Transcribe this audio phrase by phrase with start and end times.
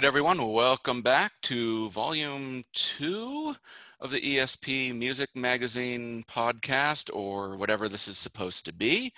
[0.00, 3.54] right, everyone, welcome back to volume two
[4.00, 9.12] of the ESP Music Magazine podcast, or whatever this is supposed to be,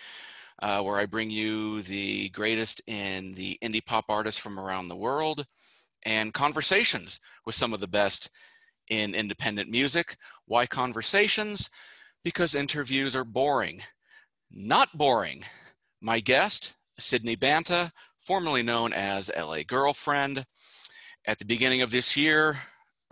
[0.61, 4.97] uh, where I bring you the greatest in the indie pop artists from around the
[4.97, 5.47] world
[6.03, 8.29] and conversations with some of the best
[8.89, 10.17] in independent music.
[10.47, 11.71] Why conversations?
[12.25, 13.83] Because interviews are boring.
[14.51, 15.45] Not boring.
[16.01, 20.45] My guest, Sydney Banta, formerly known as LA Girlfriend,
[21.27, 22.57] at the beginning of this year,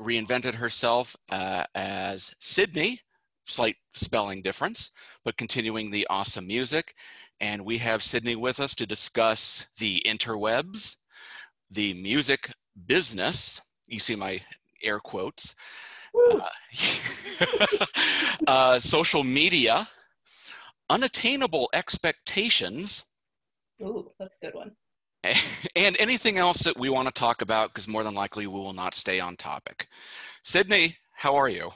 [0.00, 2.98] reinvented herself uh, as Sidne,
[3.44, 4.90] slight spelling difference,
[5.24, 6.94] but continuing the awesome music.
[7.40, 10.96] And we have Sydney with us to discuss the interwebs,
[11.70, 12.52] the music
[12.86, 13.60] business.
[13.86, 14.40] You see my
[14.82, 15.54] air quotes.
[16.14, 16.48] Uh,
[18.46, 19.88] uh, social media,
[20.88, 23.04] unattainable expectations.
[23.82, 24.72] Ooh, that's a good one.
[25.76, 28.72] and anything else that we want to talk about because more than likely we will
[28.72, 29.88] not stay on topic.
[30.42, 31.70] Sydney, how are you?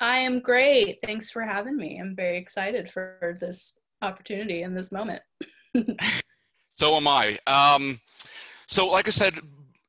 [0.00, 0.98] I am great.
[1.04, 1.98] Thanks for having me.
[2.00, 5.22] I'm very excited for this opportunity in this moment.
[6.74, 7.38] so am I.
[7.46, 7.98] Um,
[8.66, 9.38] so, like I said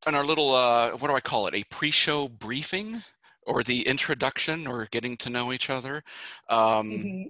[0.07, 1.55] in our little, uh, what do I call it?
[1.55, 3.01] A pre show briefing
[3.43, 6.03] or the introduction or getting to know each other.
[6.49, 7.23] Um, mm-hmm.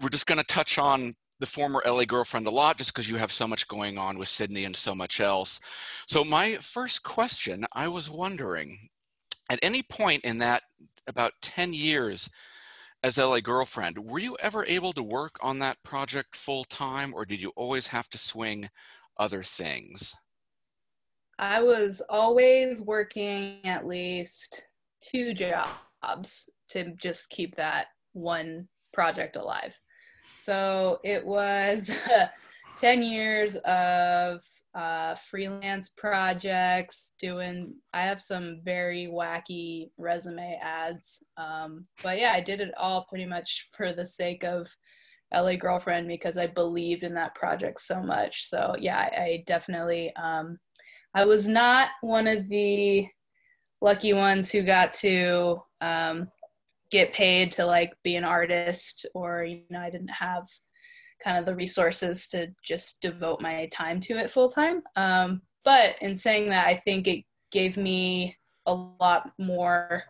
[0.00, 3.16] We're just going to touch on the former LA girlfriend a lot just because you
[3.16, 5.60] have so much going on with Sidne and so much else.
[6.06, 8.78] So, my first question I was wondering
[9.50, 10.62] at any point in that
[11.08, 12.30] about 10 years
[13.02, 17.24] as LA girlfriend, were you ever able to work on that project full time or
[17.24, 18.70] did you always have to swing
[19.18, 20.14] other things?
[21.40, 24.64] I was always working at least
[25.00, 29.74] two jobs to just keep that one project alive.
[30.36, 31.90] So it was
[32.80, 34.40] 10 years of
[34.74, 41.22] uh, freelance projects, doing, I have some very wacky resume ads.
[41.36, 44.68] Um, but yeah, I did it all pretty much for the sake of
[45.32, 48.48] LA Girlfriend because I believed in that project so much.
[48.48, 50.58] So yeah, I, I definitely, um,
[51.14, 53.06] I was not one of the
[53.82, 56.28] lucky ones who got to um,
[56.92, 60.46] get paid to like be an artist or you know i didn't have
[61.24, 65.96] kind of the resources to just devote my time to it full time um, but
[66.00, 68.36] in saying that i think it gave me
[68.66, 70.04] a lot more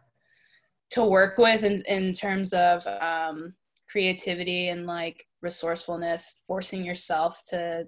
[0.91, 3.55] to work with in, in terms of um,
[3.91, 7.87] creativity and like resourcefulness forcing yourself to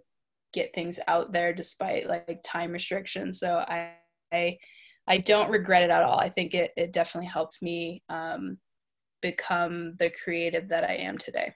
[0.53, 3.41] get things out there despite like time restrictions.
[3.41, 3.93] So i
[4.33, 4.56] i,
[5.06, 6.19] I don't regret it at all.
[6.19, 8.59] I think it, it definitely helped me um,
[9.24, 11.54] become the creative that I am today.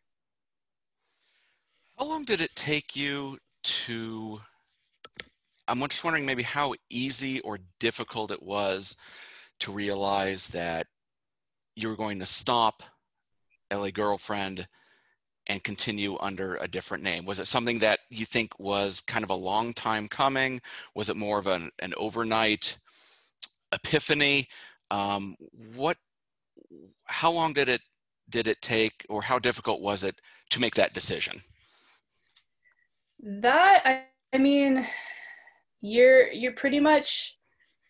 [1.98, 4.40] How long did it take you to?
[5.68, 8.96] I'm just wondering maybe how easy or difficult it was
[9.60, 10.86] to realize that
[11.76, 12.82] you were going to stop
[13.70, 14.66] LA Girlfriend
[15.46, 17.26] and continue under a different name?
[17.26, 20.62] Was it something that you think was kind of a long time coming?
[20.94, 22.78] Was it more of an, an overnight
[23.72, 24.48] epiphany?
[24.90, 25.36] Um,
[25.76, 25.98] what
[27.08, 27.80] how long did it
[28.30, 30.20] did it take or how difficult was it
[30.50, 31.36] to make that decision?
[33.20, 34.86] That I, I mean
[35.80, 37.38] you're you're pretty much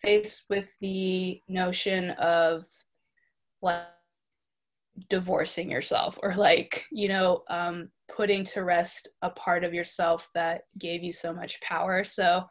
[0.03, 2.65] faced with the notion of
[3.61, 3.85] like
[5.09, 10.63] divorcing yourself or like you know um, putting to rest a part of yourself that
[10.79, 12.05] gave you so much power.
[12.05, 12.45] So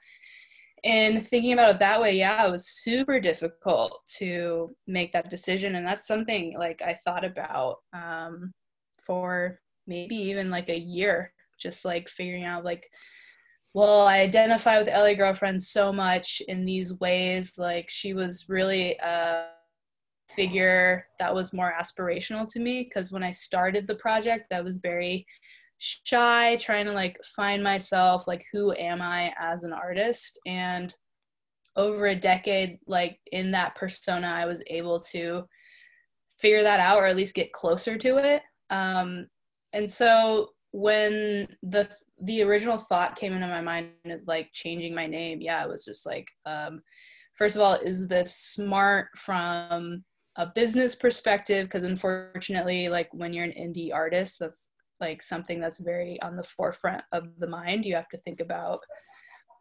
[0.84, 5.76] and thinking about it that way yeah it was super difficult to make that decision.
[5.76, 8.54] And that's something like i thought about um,
[9.02, 12.88] for maybe even like a year just like figuring out like
[13.74, 17.54] well i identify with la girlfriend so much in these ways.
[17.58, 19.48] Like she was really a
[20.30, 24.80] figure that was more aspirational to me because when i started the project i was
[24.80, 25.26] very
[25.78, 30.40] shy trying to like find myself like who am i as an artist?
[30.46, 30.94] And
[31.76, 35.44] over a decade like in that persona i was able to
[36.40, 38.42] figure that out or at least get closer to it.
[38.70, 39.28] Um,
[39.74, 41.90] and so when the
[42.22, 45.86] the original thought came into my mind of like changing my name yeah it was
[45.86, 46.82] just like um,
[47.36, 50.04] first of all is this smart from
[50.36, 51.66] a business perspective?
[51.66, 56.44] Because unfortunately like when you're an indie artist that's like something that's very on the
[56.44, 57.86] forefront of the mind.
[57.86, 58.80] You have to think about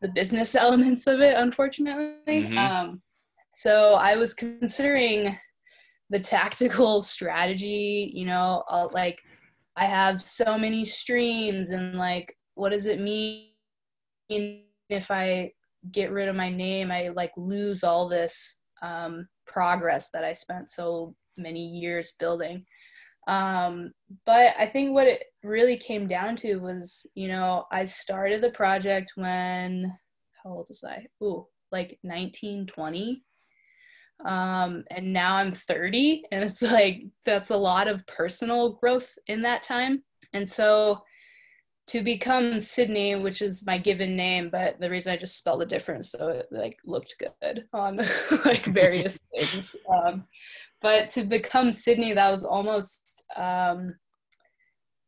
[0.01, 2.45] the business elements of it, unfortunately.
[2.45, 2.59] Mm-hmm.
[2.59, 3.03] Um,
[3.55, 5.37] so I was considering
[6.11, 9.23] the tactical strategy, you know, I'll, like
[9.77, 13.51] I have so many streams and like what does it mean
[14.29, 15.53] if I
[15.93, 16.91] get rid of my name?
[16.91, 22.65] I like lose all this um, progress that I spent so many years building.
[23.27, 23.93] Um,
[24.25, 28.51] but I think what it really came down to was, you know, I started the
[28.51, 29.93] project when,
[30.43, 31.07] how old was I?
[31.23, 33.23] Ooh, like 19, 20.
[34.25, 39.43] Um, and now I'm 30, and it's like that's a lot of personal growth in
[39.43, 40.05] that time.
[40.33, 41.03] And so
[41.89, 45.69] to become Sidne, which is my given name, but the reason I just spelled it
[45.69, 47.97] different so it like looked good on
[48.45, 49.77] like various things.
[49.89, 50.25] Um,
[50.83, 53.95] but to become Sidne, that was almost um,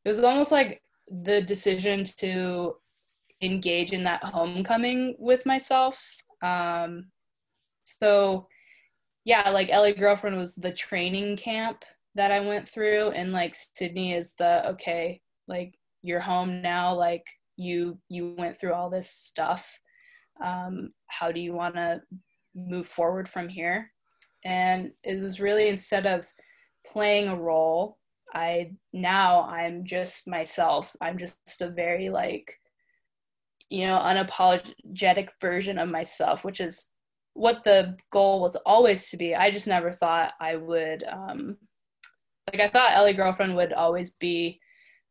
[0.04, 2.76] it was almost like the decision to
[3.42, 6.14] engage in that homecoming with myself.
[6.42, 7.10] Um,
[7.82, 8.46] so
[9.24, 11.84] yeah, like LA girlfriend was the training camp
[12.14, 17.24] that I went through, and like Sidne is the okay, like you're home now, like
[17.56, 19.78] you you went through all this stuff.
[20.44, 22.00] Um, how do you want to
[22.54, 23.90] move forward from here?
[24.44, 26.26] and it was really instead of
[26.86, 27.98] playing a role
[28.34, 32.54] i now i'm just myself i'm just a very like
[33.68, 36.86] you know unapologetic version of myself which is
[37.34, 41.56] what the goal was always to be i just never thought i would um
[42.52, 44.60] like i thought la girlfriend would always be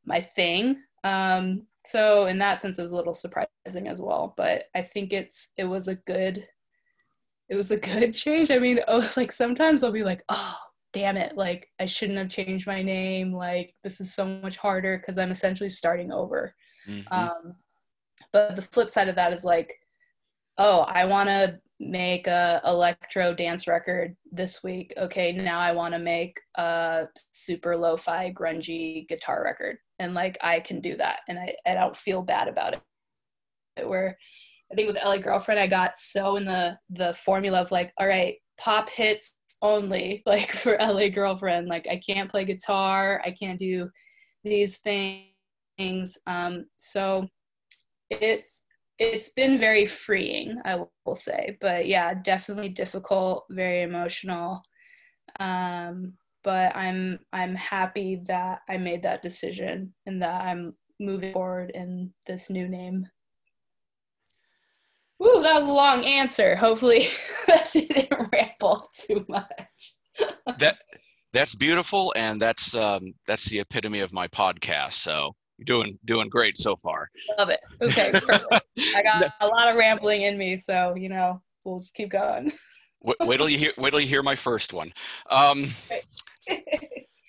[0.07, 4.63] my thing um so in that sense it was a little surprising as well but
[4.75, 6.47] i think it's it was a good
[7.49, 8.51] it was a good change.
[8.51, 10.57] I mean, oh, like sometimes I'll be like, oh,
[10.93, 13.33] damn it, like I shouldn't have changed my name.
[13.33, 16.55] Like this is so much harder because I'm essentially starting over.
[16.87, 17.13] Mm-hmm.
[17.13, 17.55] Um,
[18.31, 19.73] but the flip side of that is like,
[20.57, 24.93] oh, I want to make a electro dance record this week.
[24.97, 30.59] Okay, now I want to make a super lo-fi grungy guitar record, and like I
[30.59, 33.87] can do that, and I I don't feel bad about it.
[33.87, 34.17] Where
[34.71, 38.07] I think with LA Girlfriend, I got so in the the formula of like, all
[38.07, 41.67] right, pop hits only, like for LA Girlfriend.
[41.67, 43.89] Like I can't play guitar, I can't do
[44.43, 46.17] these things.
[46.25, 47.27] Um, so
[48.09, 48.63] it's
[48.99, 51.57] it's been very freeing, I will say.
[51.61, 54.63] But yeah, definitely difficult, very emotional.
[55.39, 56.13] Um,
[56.43, 62.13] but I'm I'm happy that I made that decision and that I'm moving forward in
[62.25, 63.07] this new name.
[65.19, 66.55] Woo, that was a long answer.
[66.55, 67.05] Hopefully
[67.47, 69.95] that didn't ramble too much.
[70.59, 70.77] that
[71.33, 74.93] that's beautiful and that's um, that's the epitome of my podcast.
[74.93, 77.09] So you're doing doing great so far.
[77.37, 77.59] Love it.
[77.81, 78.11] Okay.
[78.95, 82.51] I got a lot of rambling in me, so you know, we'll just keep going.
[83.01, 84.91] wait, wait till you hear wait till you hear my first one.
[85.29, 85.65] Um,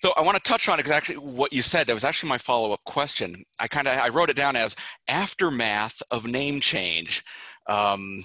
[0.01, 2.79] So I want to touch on exactly what you said that was actually my follow-up
[2.85, 3.43] question.
[3.59, 4.75] I kind of I wrote it down as
[5.09, 7.23] aftermath of name change.
[7.67, 8.23] Um,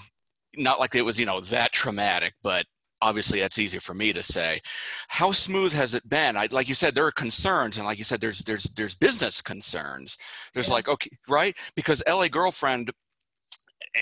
[0.56, 2.64] not like it was, you know, that traumatic, but
[3.04, 4.60] obviously that's easier for me to say.
[5.08, 6.36] How smooth has it been?
[6.36, 9.40] I, like you said, there are concerns, and like you said, there's there's there's business
[9.42, 10.16] concerns.
[10.54, 10.74] There's yeah.
[10.74, 11.56] like okay, right?
[11.76, 12.90] Because LA Girlfriend,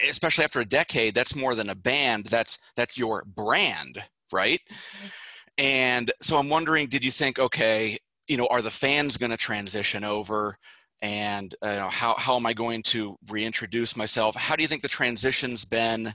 [0.08, 2.26] especially after a decade, that's more than a band.
[2.26, 4.60] That's that's your brand, right?
[4.70, 5.06] Mm-hmm.
[5.58, 7.98] And so I'm wondering, did you think, okay,
[8.28, 10.56] you know, are the fans going to transition over?
[11.02, 14.36] and uh, you know, how, how am I going to reintroduce myself?
[14.36, 16.14] How do you think the transition's been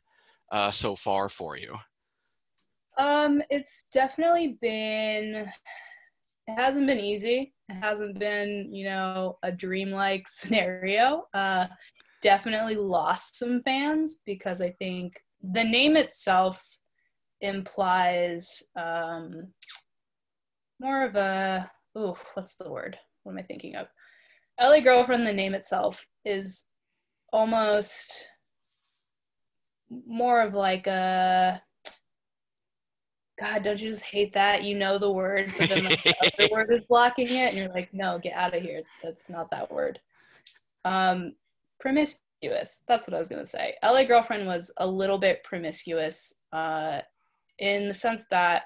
[0.50, 1.76] uh, so far for you?
[2.98, 5.36] Um, it's definitely been,
[6.48, 7.54] it hasn't been easy.
[7.70, 11.28] It hasn't been, you know, a dreamlike scenario.
[11.34, 11.68] Uh,
[12.24, 16.80] definitely lost some fans because I think the name itself
[17.42, 19.54] implies um,
[20.80, 22.98] more of a, oh, what's the word?
[23.24, 23.88] What am I thinking of?
[24.60, 26.66] LA Girlfriend, the name itself, is
[27.32, 28.30] almost
[29.90, 31.62] more of like a
[33.40, 34.64] God, don't you just hate that?
[34.64, 37.94] You know the word, but then the other word is blocking it, and you're like,
[37.94, 38.82] no, get out of here.
[39.04, 40.00] That's not that word.
[40.84, 41.36] Um,
[41.80, 42.84] promiscuous.
[42.88, 43.76] That's what I was gonna say.
[43.84, 47.02] LA Girlfriend was a little bit promiscuous, uh,
[47.60, 48.64] in the sense that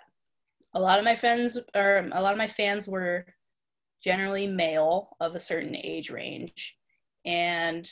[0.73, 3.25] a lot of my friends or a lot of my fans were
[4.01, 6.77] generally male of a certain age range,
[7.25, 7.89] and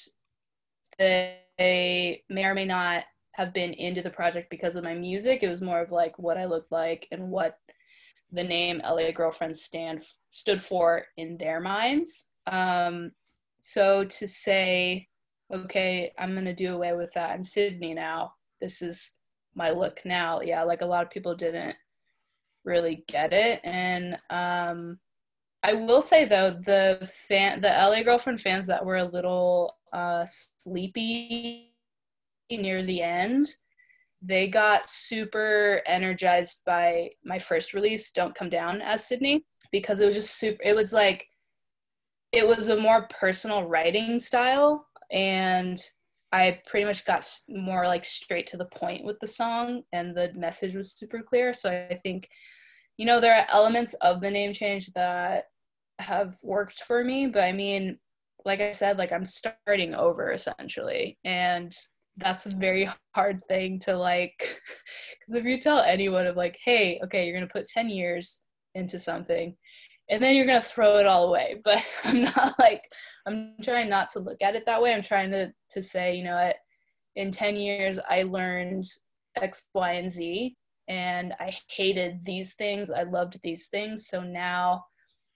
[0.97, 5.43] they may or may not have been into the project because of my music.
[5.43, 7.57] It was more of like what I looked like and what
[8.31, 12.27] the name LA Girlfriend stand stood for in their minds.
[12.47, 13.11] Um,
[13.61, 15.07] so to say,
[15.53, 17.31] okay, I'm gonna do away with that.
[17.31, 18.33] I'm Sydney now.
[18.61, 19.13] This is
[19.55, 20.41] my look now.
[20.41, 21.75] Yeah, like a lot of people didn't
[22.65, 23.61] really get it.
[23.63, 24.99] And um,
[25.63, 30.25] I will say though, the fan, the LA girlfriend fans that were a little uh,
[30.57, 31.68] sleepy
[32.57, 33.47] near the end,
[34.21, 40.05] they got super energized by my first release, "Don't Come Down" as Sidne, because it
[40.05, 40.61] was just super.
[40.63, 41.27] It was like,
[42.31, 45.79] it was a more personal writing style, and
[46.31, 50.31] I pretty much got more like straight to the point with the song, and the
[50.33, 51.53] message was super clear.
[51.53, 52.29] So I think,
[52.97, 55.45] you know, there are elements of the name change that
[55.99, 57.99] have worked for me, but I mean,
[58.45, 61.73] like I said, like I'm starting over essentially, and
[62.19, 64.61] that's a very hard thing to like.
[65.27, 68.41] Because if you tell anyone of like, hey, okay, you're gonna put ten years
[68.75, 69.55] into something,
[70.09, 72.83] and then you're gonna throw it all away, but I'm not like
[73.27, 74.93] I'm trying not to look at it that way.
[74.93, 76.55] I'm trying to to say, you know what,
[77.15, 78.85] in 10 years I learned
[79.35, 80.55] X, Y, and Z
[80.89, 82.89] and I hated these things.
[82.89, 84.07] I loved these things.
[84.07, 84.85] So now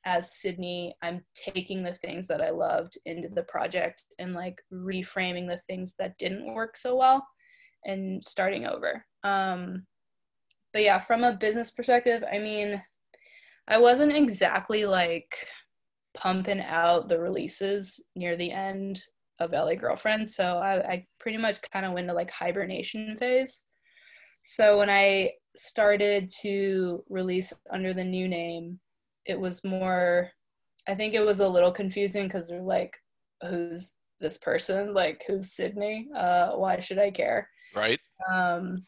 [0.06, 5.48] as Sidne, I'm taking the things that I loved into the project and like reframing
[5.48, 7.26] the things that didn't work so well
[7.86, 9.06] and starting over.
[9.24, 9.86] Um,
[10.74, 12.82] but yeah, from a business perspective, I mean,
[13.68, 15.48] I wasn't exactly like
[16.16, 19.02] pumping out the releases near the end
[19.40, 20.30] of LA Girlfriend.
[20.30, 23.64] So I, I pretty much kind of went to like hibernation phase.
[24.44, 28.80] So when I started to release under the new name,
[29.26, 30.32] it was more,
[30.88, 32.98] I think it was a little confusing because they're like,
[33.48, 34.94] who's this person?
[34.94, 36.08] Like, who's Sydney?
[36.16, 37.50] Uh, why should I care?
[37.76, 38.00] Right.
[38.32, 38.84] Um,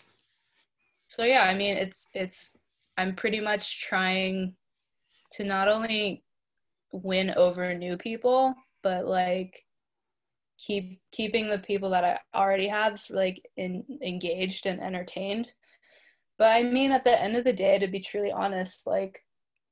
[1.08, 2.58] so yeah, I mean, it's, it's,
[2.98, 4.56] I'm pretty much trying
[5.34, 6.24] to not only
[6.92, 9.66] win over new people, but like
[10.58, 15.52] keep keeping the people that I already have like in, engaged and entertained.
[16.38, 19.25] But I mean, at the end of the day, to be truly honest, like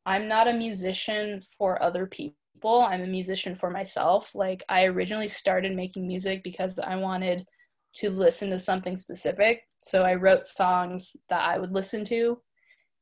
[0.06, 2.82] I'm not a musician for other people.
[2.82, 4.34] I'm a musician for myself.
[4.36, 7.46] Like I originally started making music because I wanted
[7.98, 9.62] to listen to something specific.
[9.80, 12.42] So I wrote songs that I would listen to.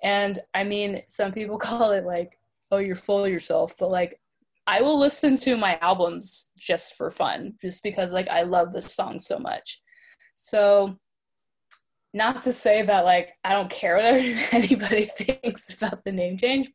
[0.04, 2.38] And I mean, some people call it like
[2.72, 4.20] oh you're full of yourself but like
[4.66, 8.94] i will listen to my albums just for fun just because like i love this
[8.94, 9.82] song so much
[10.36, 10.98] so
[12.14, 16.70] not to say that like i don't care what anybody thinks about the name change.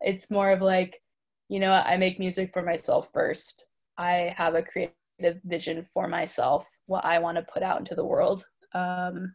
[0.00, 1.00] It's more of like
[1.48, 3.66] you know i make music for myself first.
[3.98, 8.04] I have a creative vision for myself what i want to put out into the
[8.04, 8.44] world.
[8.74, 9.34] Um,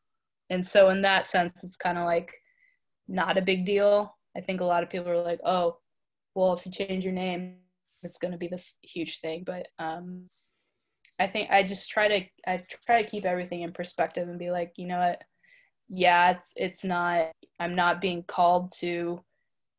[0.49, 2.31] and so in that sense it's kind of like
[3.07, 4.15] not a big deal.
[4.35, 5.77] I think a lot of people are like oh
[6.35, 7.55] well, if you change your name,
[8.03, 9.43] it's going to be this huge thing.
[9.45, 10.29] But um,
[11.19, 14.51] I think I just try to I try to keep everything in perspective and be
[14.51, 15.23] like, you know what?
[15.89, 17.31] Yeah, it's it's not.
[17.59, 19.23] I'm not being called to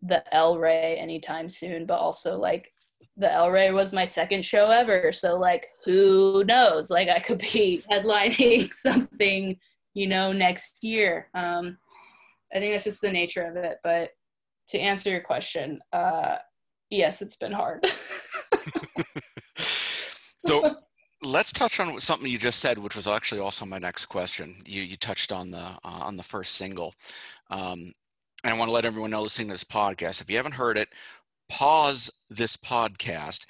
[0.02, 2.71] the El Rey anytime soon, but also like
[3.16, 6.90] the El Rey was my second show ever, so like who knows?
[6.90, 9.59] Like I could be headlining something,
[9.95, 11.28] you know, next year.
[11.35, 11.78] Um,
[12.55, 13.78] I think that's just the nature of it.
[13.83, 14.11] But
[14.69, 16.37] to answer your question, uh,
[16.90, 17.85] yes, it's been hard.
[20.47, 20.76] so
[21.26, 24.56] let's touch on something you just said, which was actually also my next question.
[24.66, 26.95] You you touched on the uh, on the first single,
[27.50, 27.92] um,
[28.45, 30.21] and I want to let everyone know listening to this podcast.
[30.21, 30.88] If you haven't heard it,
[31.49, 33.47] pause this podcast,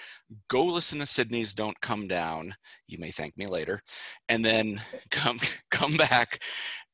[0.49, 2.55] go listen to Sydney's "Don't Come Down."
[2.89, 3.83] You may thank me later,
[4.29, 4.81] and then
[5.11, 5.39] come
[5.71, 6.43] come back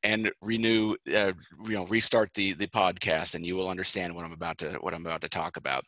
[0.03, 1.31] and renew, uh,
[1.65, 4.93] you know, restart the the podcast, and you will understand what I'm about to what
[4.93, 5.85] I'm about to talk about.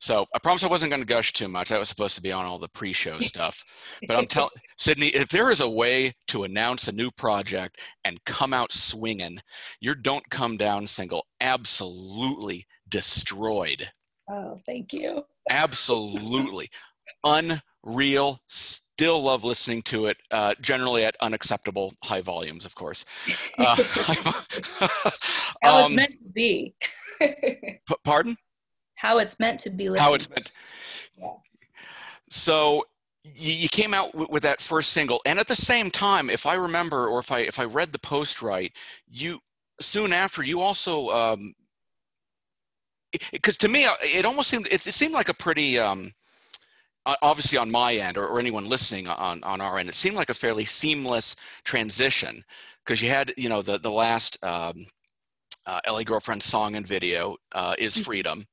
[0.00, 1.72] So I promise I wasn't going to gush too much.
[1.72, 3.64] I was supposed to be on all the pre-show stuff,
[4.06, 8.24] but I'm telling Sydney, if there is a way to announce a new project and
[8.24, 9.38] come out swinging,
[9.80, 13.90] your "Don't Come Down" single absolutely destroyed.
[14.30, 15.24] Oh, thank you.
[15.50, 16.68] Absolutely,
[17.24, 18.40] unreal.
[18.48, 20.16] Still love listening to it.
[20.30, 23.04] Uh, generally at unacceptable high volumes, of course.
[23.58, 23.74] Uh,
[25.62, 26.72] How um, meant to be.
[27.20, 28.36] p- pardon?
[28.98, 30.04] How it's meant to be listened.
[30.04, 30.50] How it's meant.
[31.16, 31.30] Yeah.
[32.30, 32.84] So
[33.24, 36.46] you, you came out with, with that first single, and at the same time, if
[36.46, 38.72] I remember, or if I if I read the post right,
[39.08, 39.38] you
[39.80, 41.08] soon after you also.
[41.10, 41.54] Um,
[43.32, 46.12] because to me, uh, it almost seemed it, it seemed like a pretty um,
[47.22, 50.28] obviously on my end or, or, anyone listening on, on our end, it seemed like
[50.28, 52.44] a fairly seamless transition
[52.84, 54.84] because you had, you know, the, the last um,
[55.66, 58.02] uh, LA Girlfriend song and video uh, is mm-hmm.
[58.02, 58.46] Freedom.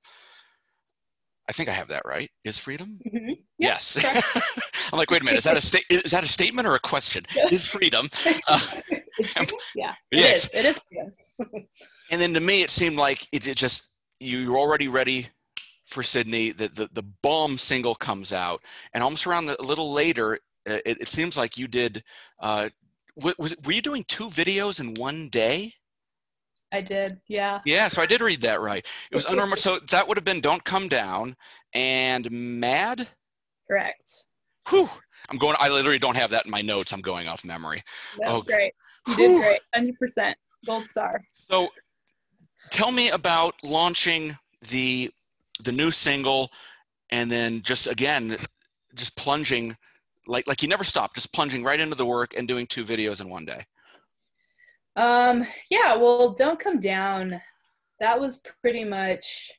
[1.48, 2.30] I think I have that right.
[2.44, 3.00] Is freedom?
[3.08, 3.34] Mm-hmm.
[3.60, 4.04] yes.
[4.92, 5.38] I'm like, wait a minute.
[5.38, 7.26] Is that a sta- Is that a statement or a question?
[7.52, 8.10] Is freedom?
[8.48, 8.60] Uh,
[9.76, 9.94] yeah.
[10.12, 10.50] It is.
[10.54, 11.14] It is freedom.
[12.12, 13.88] And then to me, it seemed like it, it just
[14.20, 15.28] you were already ready
[15.86, 16.56] for Sidne.
[16.56, 18.62] The, the the bomb single comes out,
[18.94, 22.04] and almost around the, a little later, uh, it, it seems like you did.
[22.40, 22.70] Uh,
[23.16, 25.74] was were you doing two videos in one day?
[26.76, 27.62] I did, yeah.
[27.66, 28.86] Yeah, so I did read that right.
[29.12, 29.58] It was unremarkable.
[29.58, 31.36] so that would have been "Don't Come Down"
[31.74, 33.08] and "Mad."
[33.68, 34.28] Correct.
[34.70, 34.90] Whew.
[35.30, 35.56] I'm going.
[35.60, 36.92] I literally don't have that in my notes.
[36.92, 37.82] I'm going off memory.
[38.20, 38.74] That's Oh, great.
[39.08, 39.28] You Whew.
[39.28, 39.62] did great.
[39.74, 40.38] Hundred percent.
[40.66, 41.22] Gold star.
[41.36, 41.70] So,
[42.72, 44.38] tell me about launching
[44.70, 45.12] the
[45.64, 46.52] the new single,
[47.10, 48.38] and then just again,
[48.96, 49.76] just plunging
[50.28, 53.22] like like you never stopped, just plunging right into the work and doing two videos
[53.22, 53.66] in one day.
[54.96, 57.42] Um, yeah, well, don't come down.
[58.00, 59.52] That was pretty much.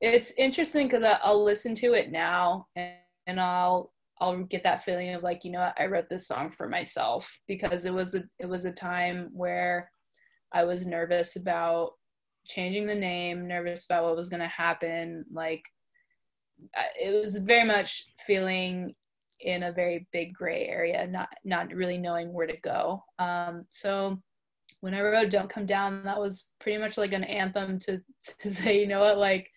[0.00, 2.92] It's interesting because I'll listen to it now and,
[3.26, 6.68] and I'll I'll get that feeling of like you know I wrote this song for
[6.68, 9.90] myself because it was a it was a time where
[10.52, 11.90] I was nervous about
[12.46, 15.24] changing the name, nervous about what was going to happen.
[15.32, 15.62] Like
[17.00, 18.94] it was very much feeling
[19.40, 23.04] in a very big gray area, not not really knowing where to go.
[23.18, 24.20] Um, so
[24.80, 28.00] when I wrote "Don't Come Down," that was pretty much like an anthem to
[28.40, 29.50] to say, you know what, like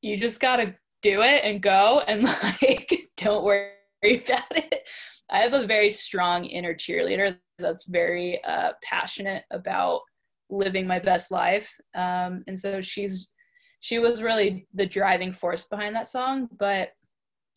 [0.00, 2.24] you just gotta do it and go, and
[2.62, 3.70] like don't worry
[4.02, 4.82] about it.
[5.30, 10.02] I have a very strong inner cheerleader that's very uh, passionate about
[10.48, 13.32] living my best life, um, and so she's
[13.80, 16.48] she was really the driving force behind that song.
[16.58, 16.90] But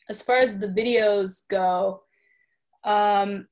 [0.10, 2.02] as far as the videos go,
[2.84, 3.48] um,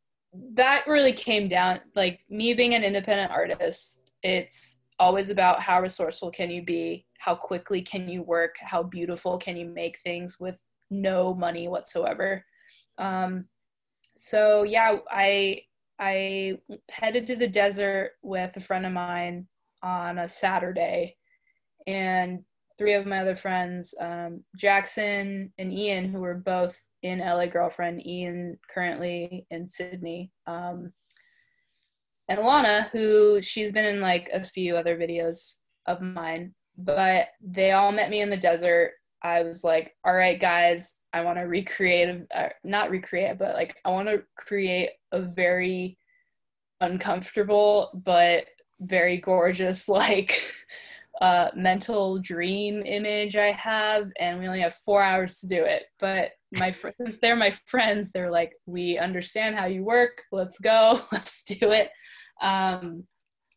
[0.54, 6.32] that really came down like me being an independent artist it's always about how resourceful
[6.32, 7.06] can you be?
[7.20, 8.56] How quickly can you work?
[8.60, 12.44] How beautiful can you make things with no money whatsoever?
[12.98, 13.46] Um,
[14.18, 15.62] so yeah i
[16.00, 16.58] i
[16.90, 19.48] headed to the desert with a friend of mine
[19.84, 21.16] on a saturday
[21.86, 22.40] and
[22.78, 28.06] three of my other friends um, jackson and ian who were both in LA Girlfriend,
[28.06, 30.94] Ian currently in Sidne, um,
[32.30, 37.72] and Alana, who she's been in like a few other videos of mine, but they
[37.72, 38.92] all met me in the desert.
[39.24, 43.76] I was like, all right, guys, I want to recreate, uh, not recreate, but like
[43.86, 45.98] I want to create a very
[46.82, 48.46] uncomfortable but
[48.80, 50.42] very gorgeous like
[51.22, 55.84] uh, mental dream image I have, and we only have four hours to do it.
[56.00, 56.90] But my fr-
[57.22, 60.24] they're my friends, they're like, we understand how you work.
[60.32, 61.02] Let's go.
[61.12, 61.90] Let's do it.
[62.42, 63.06] Um,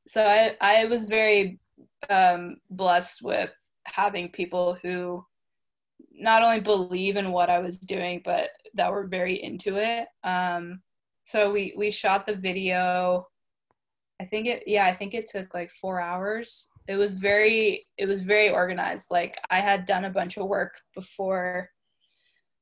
[0.06, 1.60] so I I was very
[2.08, 3.50] um, blessed with
[3.84, 5.24] having people who
[6.12, 10.08] not only believe in what I was doing, but that were very into it.
[10.24, 10.80] Um,
[11.24, 13.26] so we we shot the video.
[14.20, 18.07] I think it yeah I think it took like four hours it was very it
[18.07, 19.07] was very organized.
[19.11, 21.70] Like i had done a bunch of work before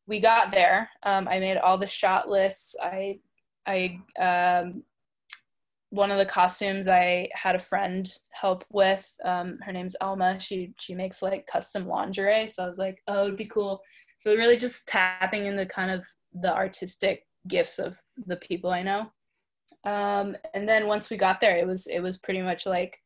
[0.06, 0.90] we got there.
[1.02, 2.76] Um, i made all the shot lists.
[2.82, 3.20] I
[3.66, 4.82] i um,
[5.90, 10.74] one of the costumes i had a friend help with um, her name's elma she
[10.78, 12.48] she makes like custom lingerie.
[12.48, 13.80] So i was like oh it'd be cool.
[14.18, 19.10] So really just tapping into kind of the artistic gifts of the people i know.
[19.84, 22.98] Um, and then once we got there it was it was pretty much like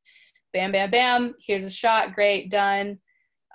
[0.52, 1.34] bam, bam, bam.
[1.44, 2.14] Here's a shot.
[2.14, 2.98] Great, done.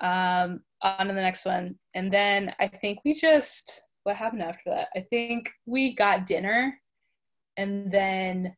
[0.02, 1.76] Um, on to the next one.
[1.94, 4.90] And then I think we just, what happened after that?
[4.96, 6.80] I think we got dinner
[7.58, 8.56] and then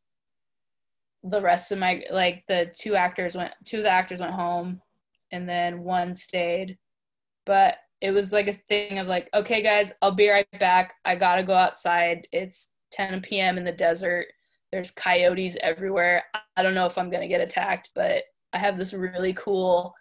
[1.23, 4.82] the rest of my, like the two actors went, two of the actors went home
[5.32, 6.78] and then one stayed.
[7.45, 10.93] But it was like a thing of like, okay, guys, I'll be right back.
[11.06, 12.28] I gotta go outside.
[12.32, 13.58] It's 10 p.m.
[13.58, 14.28] in the desert
[14.71, 16.23] there's coyotes everywhere.
[16.55, 19.93] I don't know if I'm going to get attacked, but I have this really cool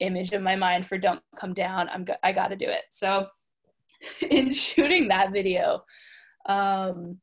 [0.00, 1.88] image in my mind for don't come down.
[1.88, 2.82] I'm go- I got to do it.
[2.90, 3.26] So
[4.30, 5.84] in shooting that video,
[6.46, 7.18] um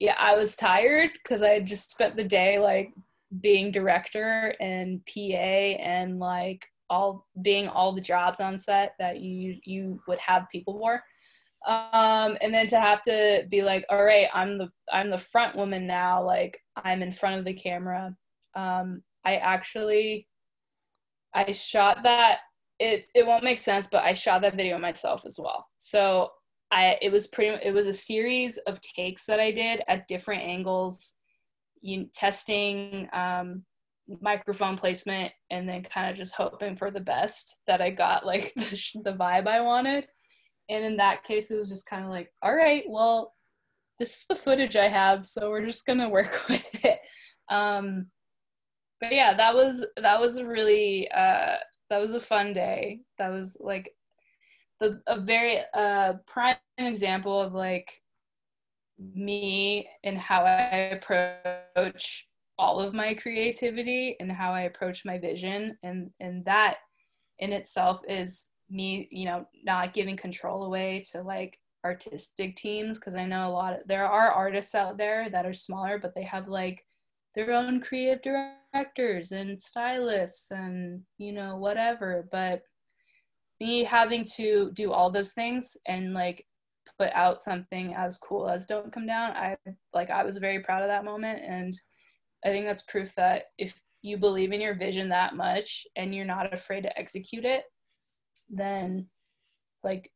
[0.00, 2.92] yeah, I was tired cuz I had just spent the day like
[3.40, 9.58] being director and PA and like all being all the jobs on set that you
[9.64, 11.02] you would have people for
[11.66, 15.56] um and then to have to be like all right i'm the i'm the front
[15.56, 18.14] woman now like i'm in front of the camera.
[18.54, 20.28] Um i actually
[21.34, 22.40] i shot that
[22.78, 25.66] it it won't make sense but i shot that video myself as well.
[25.76, 26.30] So
[26.70, 30.42] i it was pretty it was a series of takes that i did at different
[30.42, 31.14] angles
[31.80, 33.64] you testing um
[34.20, 38.52] microphone placement and then kind of just hoping for the best that i got like
[38.56, 40.06] the, the vibe i wanted
[40.68, 43.34] and in that case, it was just kind of like, all right, well,
[43.98, 46.98] this is the footage I have, so we're just gonna work with it.
[47.48, 48.06] Um,
[49.00, 51.56] but yeah, that was that was a really uh
[51.90, 53.00] that was a fun day.
[53.18, 53.92] That was like
[54.80, 58.02] the a very uh prime example of like
[59.14, 62.28] me and how I approach
[62.58, 66.78] all of my creativity and how I approach my vision and and that
[67.38, 73.14] in itself is me, you know, not giving control away to like artistic teams because
[73.14, 76.24] I know a lot of there are artists out there that are smaller but they
[76.24, 76.84] have like
[77.34, 82.28] their own creative directors and stylists and you know whatever.
[82.32, 82.62] But
[83.60, 86.44] me having to do all those things and like
[86.98, 89.56] put out something as cool as don't come down i
[89.92, 91.40] like i was very proud of that moment.
[91.44, 91.78] And
[92.44, 96.24] i think that's proof that if you believe in your vision that much and you're
[96.24, 97.64] not afraid to execute it
[98.50, 99.06] then
[99.84, 100.10] like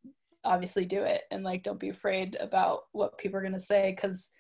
[0.44, 3.92] obviously do it and like don't be afraid about what people are going to say
[3.94, 4.30] because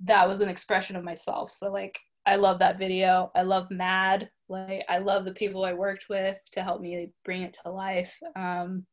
[0.00, 1.52] that was an expression of myself.
[1.52, 3.30] So like i love that video.
[3.34, 4.30] I love mad.
[4.48, 8.14] Like i love the people i worked with to help me bring it to life.
[8.36, 8.86] Um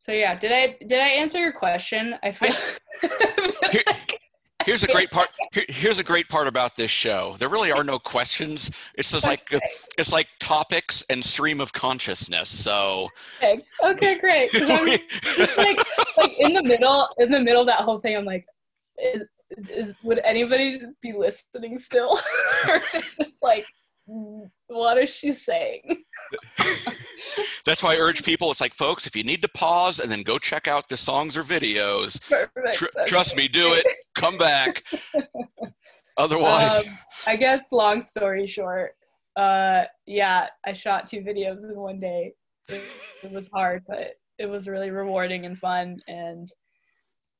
[0.00, 0.38] so yeah.
[0.38, 2.16] Did i did i answer your question?
[2.22, 2.52] I feel
[3.70, 3.82] Here-
[4.64, 7.36] here's a great part here's a great part about this show.
[7.38, 8.70] There really are no questions.
[8.94, 9.48] It's just like
[9.98, 13.08] it's like topics and stream of consciousness so
[13.42, 14.50] okay, okay great.
[15.56, 15.80] Like
[16.16, 18.44] like in the middle in the middle of that whole thing i'm like
[19.02, 19.22] is,
[19.70, 22.18] is would anybody be listening still?
[22.68, 23.66] Or is it just like
[24.68, 26.04] what is she saying?
[27.64, 30.22] That's why i urge people it's like folks if you need to pause and then
[30.22, 32.20] go check out the songs or videos
[32.72, 33.84] tr- trust me do it.
[34.14, 34.84] Come back.
[36.16, 38.94] Otherwise Um, I guess long story short,
[39.36, 42.34] uh, yeah, I shot two videos in one day.
[42.68, 42.82] It,
[43.24, 46.00] it was hard, but it was really rewarding and fun.
[46.06, 46.50] And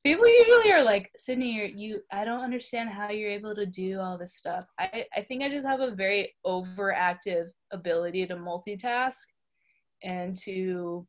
[0.05, 4.17] people usually are like, Sydney, you, I don't understand how you're able to do all
[4.17, 4.67] this stuff.
[4.79, 9.23] I, I think I just have a very overactive ability to multitask
[10.03, 11.07] and to,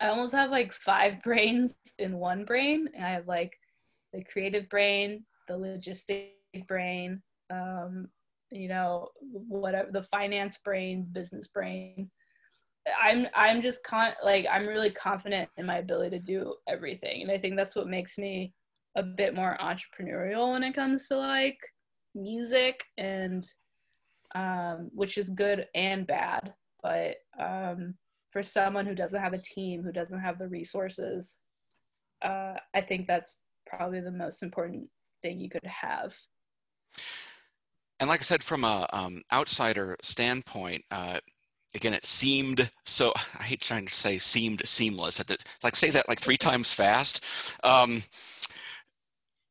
[0.00, 2.88] I almost have like five brains in one brain.
[2.94, 3.52] And I have like
[4.12, 6.28] the creative brain, the logistic
[6.68, 8.08] brain, um,
[8.52, 12.10] you know, whatever the finance brain, business brain.
[13.00, 17.30] I'm I'm just con like I'm really confident in my ability to do everything, and
[17.30, 18.52] I think that's what makes me
[18.96, 21.58] a bit more entrepreneurial when it comes to like
[22.14, 23.46] music and
[24.34, 26.52] um, which is good and bad.
[26.82, 27.94] But um,
[28.30, 31.40] for someone who doesn't have a team, who doesn't have the resources,
[32.22, 34.88] uh, I think that's probably the most important
[35.22, 36.14] thing you could have.
[38.02, 41.18] And like i said from a um, outsider standpoint uh,
[41.74, 45.88] again it seemed so i hate trying to say seemed seamless at the, like say
[45.90, 47.24] that like three times fast
[47.62, 48.02] um,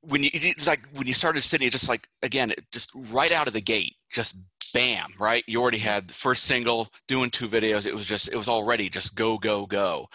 [0.01, 3.53] when you it's like when you started sitting just like again just right out of
[3.53, 4.35] the gate just
[4.73, 5.43] bam right?
[5.47, 8.89] You already had the first single doing two videos it was just it was already
[8.89, 10.07] just go go go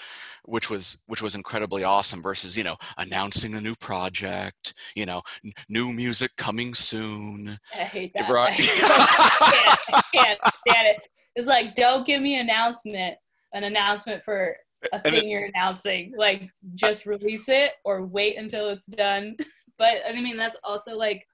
[0.47, 5.21] which was which was incredibly awesome versus you know announcing a new project you know
[5.45, 8.29] n- new music coming soon I hate that.
[8.29, 8.59] Right.
[8.59, 10.97] I can't, I can't stand it.
[11.35, 13.17] It's like, don't give me an announcement,
[13.53, 14.57] an announcement for
[14.93, 16.13] a thing you're announcing.
[16.17, 19.37] Like, just release it or wait until it's done.
[19.79, 21.27] But I mean, that's also like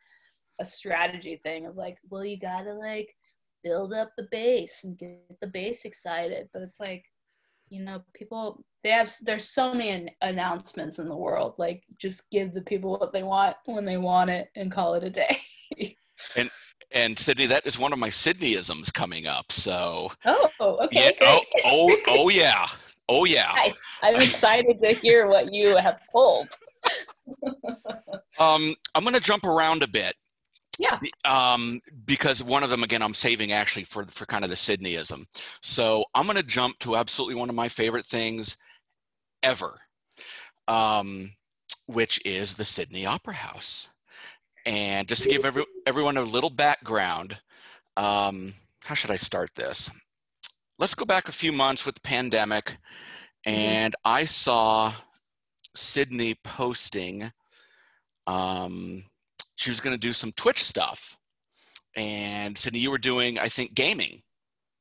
[0.61, 3.15] a strategy thing of like, well, you gotta like
[3.63, 6.49] build up the base and get the base excited.
[6.53, 7.05] But it's like,
[7.73, 11.55] you know, people they have there's so many an- announcements in the world.
[11.57, 15.05] Like, just give the people what they want when they want it and call it
[15.05, 15.39] a day.
[16.37, 16.51] and
[16.95, 21.17] and sydney that is one of my sydneyisms coming up so Oh, okay.
[21.21, 22.67] yeah oh oh oh yeah
[23.09, 23.75] oh yeah Nice.
[24.03, 26.49] I'm excited to hear what you have pulled.
[28.39, 30.15] um i'm gonna jump around a bit
[30.79, 30.97] Yeah.
[31.25, 35.27] um because one of them again i'm saving actually for for kind of the sydneyism.
[35.61, 38.57] So i'm gonna jump to absolutely one of my favorite things
[39.43, 39.79] ever
[40.69, 41.33] um
[41.87, 43.89] which is the sydney opera house.
[44.65, 47.41] And just to give every, everyone a little background
[47.97, 48.55] um
[48.87, 49.91] how should i start this?
[50.79, 52.79] Let's go back a few months with the pandemic
[53.45, 54.93] and i saw
[55.75, 57.33] sydney posting
[58.27, 59.03] um
[59.63, 61.17] she was going to do some twitch stuff.
[61.97, 64.23] And sydney you were doing i think gaming.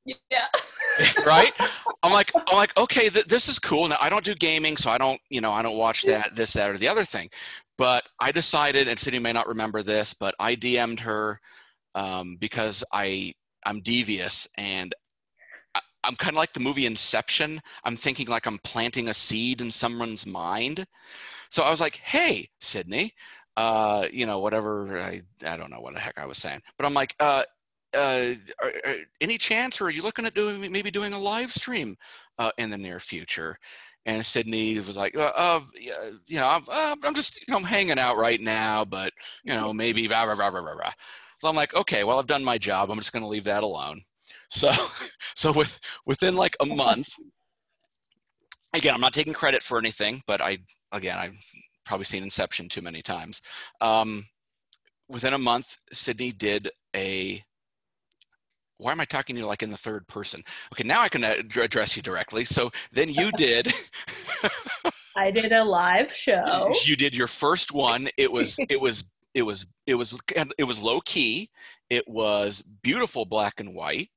[0.06, 0.46] Yeah.
[1.26, 1.54] right?
[2.04, 3.88] I'm like i'm like okay th- this is cool.
[3.88, 6.54] Now i don't do gaming so i don't you know i don't watch that this
[6.54, 7.30] that or the other thing.
[7.78, 11.40] But i decided and sydney may not remember this but i dm'd her
[11.96, 13.34] um, because i
[13.66, 14.96] i'm devious and
[15.76, 17.60] I- i'm kind of like the movie inception.
[17.84, 20.86] I'm thinking like i'm planting a seed in someone's mind.
[21.50, 23.14] So i was like hey sydney
[23.58, 26.86] uh, you know, whatever I I don't know what the heck I was saying, but
[26.86, 27.44] I'm like, uh,
[27.94, 31.52] uh, are, are, any chance, or are you looking at doing maybe doing a live
[31.52, 31.96] stream
[32.40, 33.58] uh, in the near future?
[34.06, 35.62] And Sydney was like, uh, uh
[36.26, 39.54] you know, I'm, uh, I'm just, you know, I'm hanging out right now, but you
[39.54, 40.94] know, maybe rah, rah, rah, rah, rah.
[41.40, 42.90] So I'm like, okay, well, I've done my job.
[42.90, 44.02] I'm just going to leave that alone.
[44.50, 44.72] So,
[45.36, 47.14] so with within like a month,
[48.74, 50.60] again, I'm not taking credit for anything, but I,
[50.92, 51.38] again, I've
[51.92, 53.42] probably seen Inception too many times.
[53.82, 54.24] Um,
[55.10, 57.44] within a month, Sydney did a
[58.78, 60.42] why am I talking to you like in the third person?
[60.74, 62.46] Okay, now I can address you directly.
[62.46, 63.74] So then you did.
[65.18, 66.72] I did a live show.
[66.86, 68.08] You did your first one.
[68.18, 70.18] It was it was it was it was
[70.58, 71.50] it was low key.
[71.90, 74.12] It was beautiful black and white.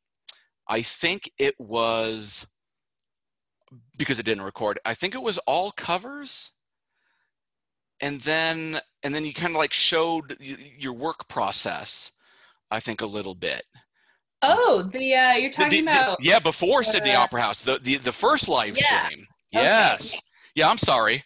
[0.69, 2.47] I think it was
[3.99, 4.79] because it didn't record.
[4.85, 6.53] I think it was all covers.
[8.05, 12.13] And then and then you kind of like showed your work process
[12.71, 13.63] I think a little bit.
[14.43, 17.97] Oh, the uh, you're talking the, about the, yeah before Sydney Opera House, the the,
[17.97, 19.07] the first live yeah.
[19.07, 19.27] stream.
[19.55, 19.65] Okay.
[19.65, 20.21] Yes,
[20.55, 20.69] yeah.
[20.69, 21.25] I'm sorry.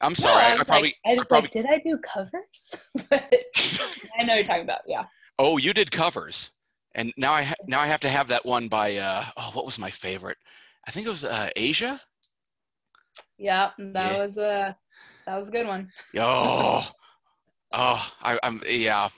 [0.00, 0.42] I'm sorry.
[0.42, 0.96] No, I, I, probably.
[1.06, 2.90] Like, I, I probably like, did I do covers?
[3.08, 3.34] But
[4.18, 4.80] I know you're talking about.
[4.86, 5.04] Yeah.
[5.38, 6.50] Oh, you did covers,
[6.94, 8.96] and now I ha- now I have to have that one by.
[8.96, 10.36] Uh, oh, what was my favorite?
[10.86, 12.00] I think it was uh, Asia.
[13.38, 14.18] Yeah, that yeah.
[14.18, 14.72] was a uh,
[15.28, 15.90] that was a good one.
[16.16, 16.90] oh,
[17.72, 19.08] oh, I, I'm yeah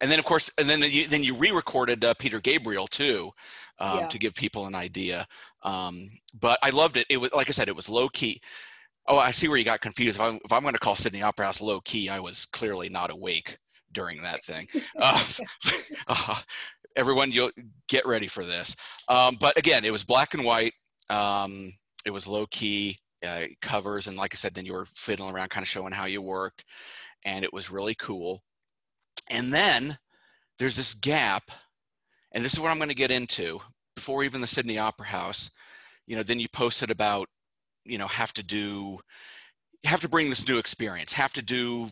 [0.00, 3.30] and then of course, and then you, then you re-recorded uh, Peter Gabriel too,
[3.78, 4.06] um, yeah.
[4.08, 5.26] to give people an idea.
[5.62, 7.06] Um, but I loved it.
[7.08, 8.40] It was like I said, it was low key.
[9.08, 10.18] Oh, I see where you got confused.
[10.18, 12.88] If I'm, if I'm going to call Sydney Opera House low key, I was clearly
[12.88, 13.56] not awake
[13.92, 14.68] during that thing.
[15.00, 15.22] uh,
[16.08, 16.40] uh,
[16.96, 17.52] everyone, you'll
[17.88, 18.76] get ready for this.
[19.08, 20.74] Um, but again, it was black and white.
[21.08, 21.72] Um,
[22.04, 25.50] it was low key uh, covers, and like I said, then you were fiddling around,
[25.50, 26.64] kind of showing how you worked,
[27.24, 28.40] and it was really cool.
[29.30, 29.98] And then
[30.58, 31.50] there's this gap,
[32.32, 33.60] and this is what I'm going to get into
[33.94, 35.50] before even the Sydney Opera House.
[36.06, 37.28] You know, then you posted about,
[37.84, 39.00] you know, have to do,
[39.84, 41.88] have to bring this new experience, have to do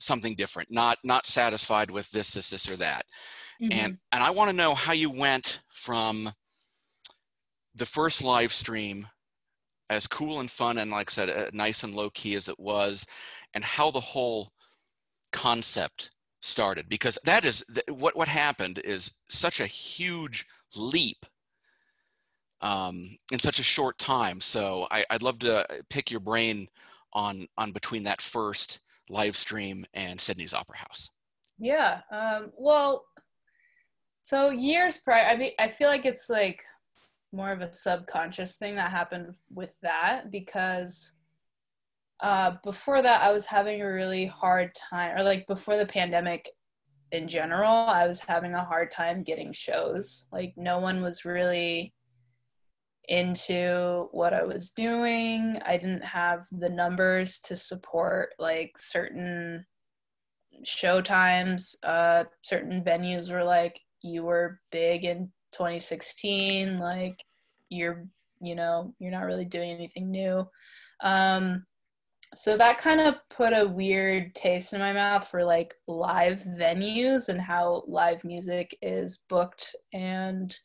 [0.00, 3.04] something different, not not satisfied with this, this, this, or that.
[3.62, 3.72] Mm-hmm.
[3.72, 6.30] And and I want to know how you went from
[7.74, 9.06] the first live stream
[9.94, 12.58] as cool and fun and like I said, uh, nice and low key as it
[12.58, 13.06] was,
[13.54, 14.52] and how the whole
[15.32, 16.10] concept
[16.42, 21.24] started because that is what what happened is such a huge leap
[22.60, 24.40] um, in such a short time.
[24.40, 26.68] So I, would love to pick your brain
[27.12, 31.10] on on between that first live stream and Sydney's Opera House.
[31.58, 32.00] Yeah.
[32.10, 33.04] Um, well,
[34.22, 36.64] so years prior, I mean, I feel like it's like
[37.34, 41.12] more of a subconscious thing that happened with that because
[42.20, 46.48] uh, before that, I was having a really hard time, or like before the pandemic
[47.12, 50.26] in general, I was having a hard time getting shows.
[50.32, 51.92] Like, no one was really
[53.08, 55.60] into what I was doing.
[55.66, 59.66] I didn't have the numbers to support like certain
[60.64, 61.76] show times.
[61.82, 67.16] Uh, certain venues were like, you were big in 2016, like,
[67.70, 68.06] you're,
[68.40, 70.46] you know, you're not really doing anything new.
[71.02, 71.64] Um,
[72.34, 77.28] so that kind of put a weird taste in my mouth for like live venues
[77.28, 80.56] and how live music is booked and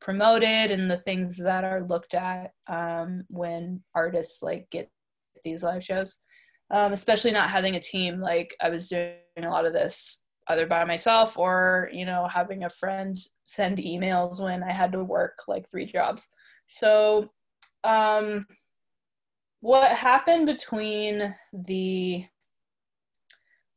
[0.00, 4.90] promoted and the things that are looked at um, when artists like get
[5.44, 6.20] these live shows
[6.70, 10.66] um, especially not having a team like i was doing a lot of this either
[10.66, 15.42] by myself or you know having a friend send emails when i had to work
[15.48, 16.28] like three jobs
[16.66, 17.30] so
[17.84, 18.46] um
[19.60, 22.24] what happened between the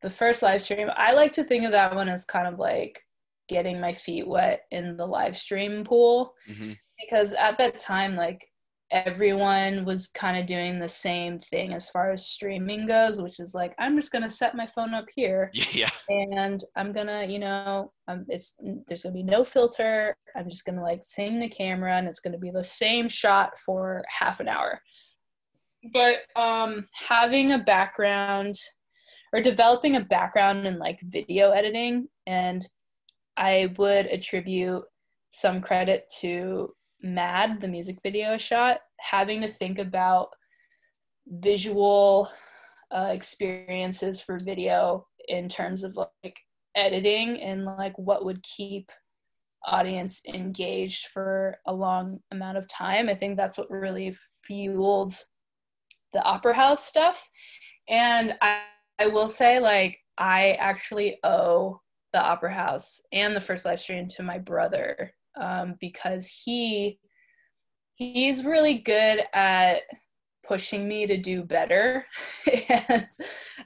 [0.01, 3.01] the first live stream i like to think of that one as kind of like
[3.47, 6.71] getting my feet wet in the live stream pool mm-hmm.
[6.99, 8.48] because at that time like
[8.91, 13.53] everyone was kind of doing the same thing as far as streaming goes which is
[13.53, 15.89] like i'm just gonna set my phone up here yeah.
[16.09, 18.55] and i'm gonna you know um, it's
[18.87, 20.17] there's gonna be no filter.
[20.35, 24.03] I'm just gonna like sing the camera and it's gonna be the same shot for
[24.07, 24.81] half an hour.
[25.93, 28.55] But um having a background
[29.33, 32.67] or developing a background in like video editing and
[33.37, 34.83] i would attribute
[35.31, 40.29] some credit to mad the music video shot having to think about
[41.27, 42.29] visual
[42.91, 46.39] uh, experiences for video in terms of like
[46.75, 48.91] editing and like what would keep
[49.65, 55.13] audience engaged for a long amount of time i think that's what really fueled
[56.13, 57.29] the opera house stuff.
[57.87, 58.61] And I,
[58.99, 61.81] I will say, like, I actually owe
[62.13, 66.99] the opera house and the first live stream to my brother um, because he
[67.99, 69.81] he's really good at
[70.49, 72.05] pushing me to do better.
[72.69, 73.07] And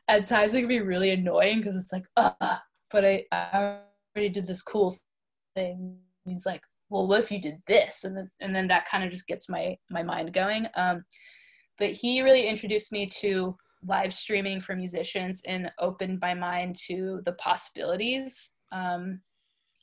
[0.07, 2.57] at times it can be really annoying because it's like uh
[2.91, 3.77] but I, I
[4.15, 4.93] already did this cool
[5.55, 5.97] thing.
[6.25, 8.03] He's like well what if you did this?
[8.03, 10.67] And then and then that kind of just gets my my mind going.
[10.75, 11.05] Um
[11.79, 13.55] but he really introduced me to
[13.85, 18.55] live streaming for musicians and opened my mind to the possibilities.
[18.73, 19.21] Um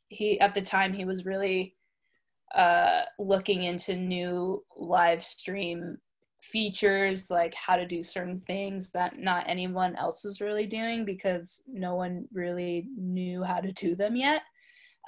[0.08, 1.76] he at the time he was really
[2.54, 5.98] uh looking into new live stream
[6.40, 11.62] features like how to do certain things that not anyone else was really doing because
[11.68, 14.42] no one really knew how to do them yet.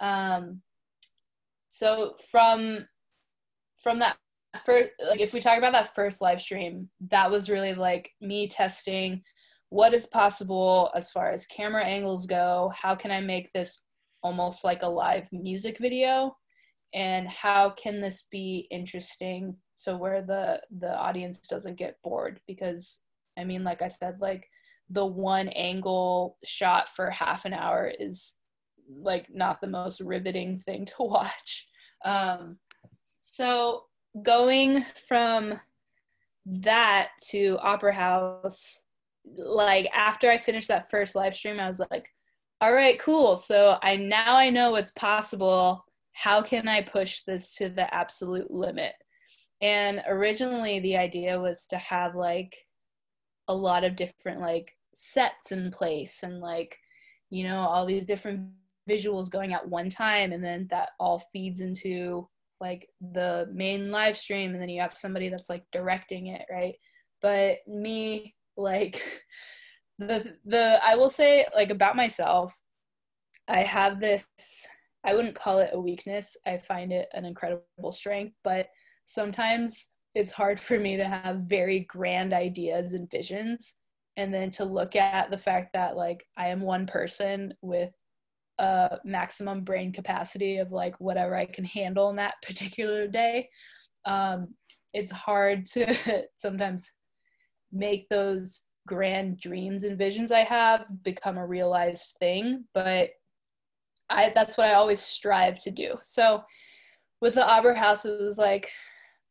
[0.00, 0.61] Um,
[1.68, 2.87] so from
[3.83, 4.16] from that
[4.66, 8.46] first like if we talk about that first live stream that was really like me
[8.46, 9.22] testing
[9.70, 12.70] what is possible as far as camera angles go.
[12.74, 13.83] How can i make this
[14.22, 16.37] almost like a live music video
[16.94, 19.57] and how can this be interesting?
[19.76, 23.00] So where the the audience doesn't get bored because
[23.38, 24.48] i mean like i said like
[24.90, 28.37] the one angle shot for half an hour is
[28.88, 31.68] like not the most riveting thing to watch.
[32.05, 32.59] Um
[33.20, 33.85] so
[34.22, 35.59] going from
[36.44, 38.83] that to opera house
[39.37, 42.11] like after i finished that first live stream i was like
[42.61, 43.35] all right cool.
[43.35, 48.51] So i now i know what's possible how can i push this to the absolute
[48.51, 48.92] limit?
[49.61, 52.57] And originally the idea was to have like
[53.48, 56.79] a lot of different like sets in place and like
[57.31, 58.48] you know all these different
[58.88, 62.29] visuals going at one time and then that all feeds into
[62.61, 66.75] like the main live stream and then you have somebody that's like directing it right?
[67.20, 69.03] But me like
[69.98, 72.59] the the i will say like about myself
[73.48, 74.25] i have this
[75.05, 78.69] i wouldn't call it a weakness i find it an incredible strength but
[79.07, 83.77] sometimes it's hard for me to have very grand ideas and visions
[84.17, 87.91] and then to look at the fact that like I am one person with
[88.59, 93.49] a maximum brain capacity of like whatever I can handle in that particular day.
[94.05, 94.43] Um,
[94.93, 96.93] it's hard to sometimes
[97.73, 103.11] make those grand dreams and visions I have become a realized thing, but
[104.12, 105.96] I that's what I always strive to do.
[106.03, 106.42] So
[107.20, 108.70] with the Opera House, it was like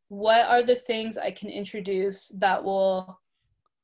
[0.07, 3.19] what are the things I can introduce that will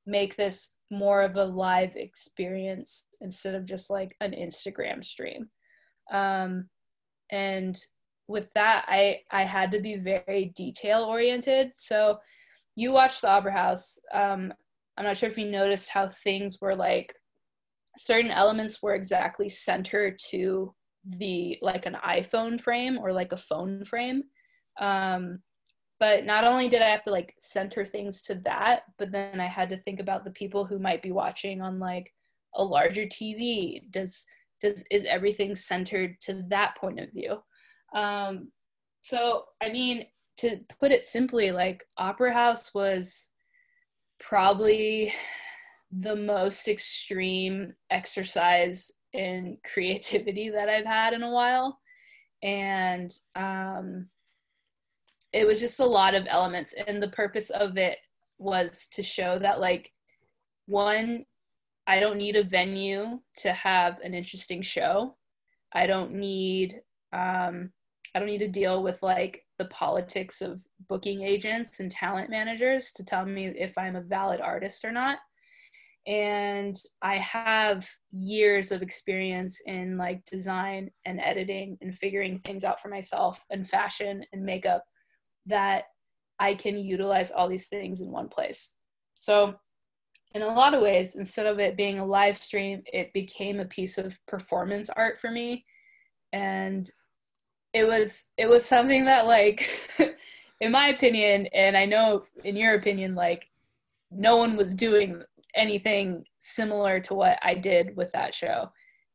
[0.05, 5.49] make this more of a live experience instead of just like an Instagram stream.
[6.11, 6.69] Um,
[7.29, 7.79] and
[8.27, 11.71] with that, I I had to be very detail oriented.
[11.75, 12.19] So
[12.75, 13.99] you watched the Opera House.
[14.13, 14.53] Um,
[14.97, 17.13] I'm not sure if you noticed how things were like
[17.97, 20.73] certain elements were exactly centered to
[21.09, 24.23] the like an iPhone frame or like a phone frame.
[24.79, 25.39] Um,
[25.99, 29.47] but not only did i have to like center things to that but then i
[29.47, 32.13] had to think about the people who might be watching on like
[32.55, 34.25] a larger tv does
[34.61, 37.41] does is everything centered to that point of view
[37.93, 38.51] um
[39.01, 40.05] so i mean
[40.37, 43.29] to put it simply like opera house was
[44.19, 45.13] probably
[45.91, 51.79] the most extreme exercise in creativity that i've had in a while.
[52.43, 54.07] And um
[55.33, 57.97] it was just a lot of elements and the purpose of it
[58.37, 59.91] was to show that like
[60.67, 61.25] one
[61.87, 65.15] i don't need a venue to have an interesting show.
[65.73, 66.81] I don't need
[67.13, 67.71] um
[68.13, 72.91] i don't need to deal with like the politics of booking agents and talent managers
[72.93, 75.19] to tell me if i'm a valid artist or not
[76.07, 82.81] and i have years of experience in like design and editing and figuring things out
[82.81, 84.83] for myself and fashion and makeup
[85.45, 85.85] that
[86.39, 88.73] I can utilize all these things in one place.
[89.15, 89.55] So,
[90.33, 93.65] in a lot of ways, instead of it being a live stream, it became a
[93.65, 95.65] piece of performance art for me.
[96.33, 96.89] And
[97.73, 99.69] it was it was something that like
[100.61, 103.47] in my opinion and I know in your opinion like
[104.11, 105.21] no one was doing
[105.57, 108.71] anything similar to what I did with that show.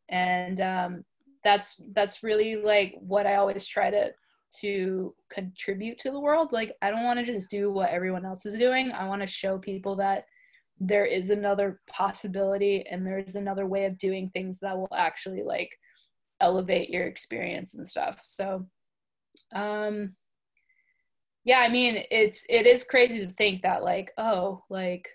[0.09, 1.05] And um
[1.45, 4.13] that's that's really like what I always try to
[4.61, 6.53] to contribute to the world.
[6.53, 8.93] Like, I don't want to just do what everyone else is doing.
[8.93, 10.25] I want to show people that
[10.79, 15.71] there is another possibility and there's another way of doing things that will actually like
[16.41, 18.21] elevate your experience and stuff.
[18.25, 18.67] So,
[19.55, 20.17] um,
[21.45, 25.09] yeah, I mean, it's it is crazy to think that like, oh, like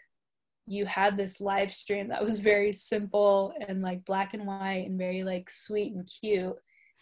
[0.67, 4.97] you had this live stream that was very simple and like black and white and
[4.97, 6.55] very like sweet and cute.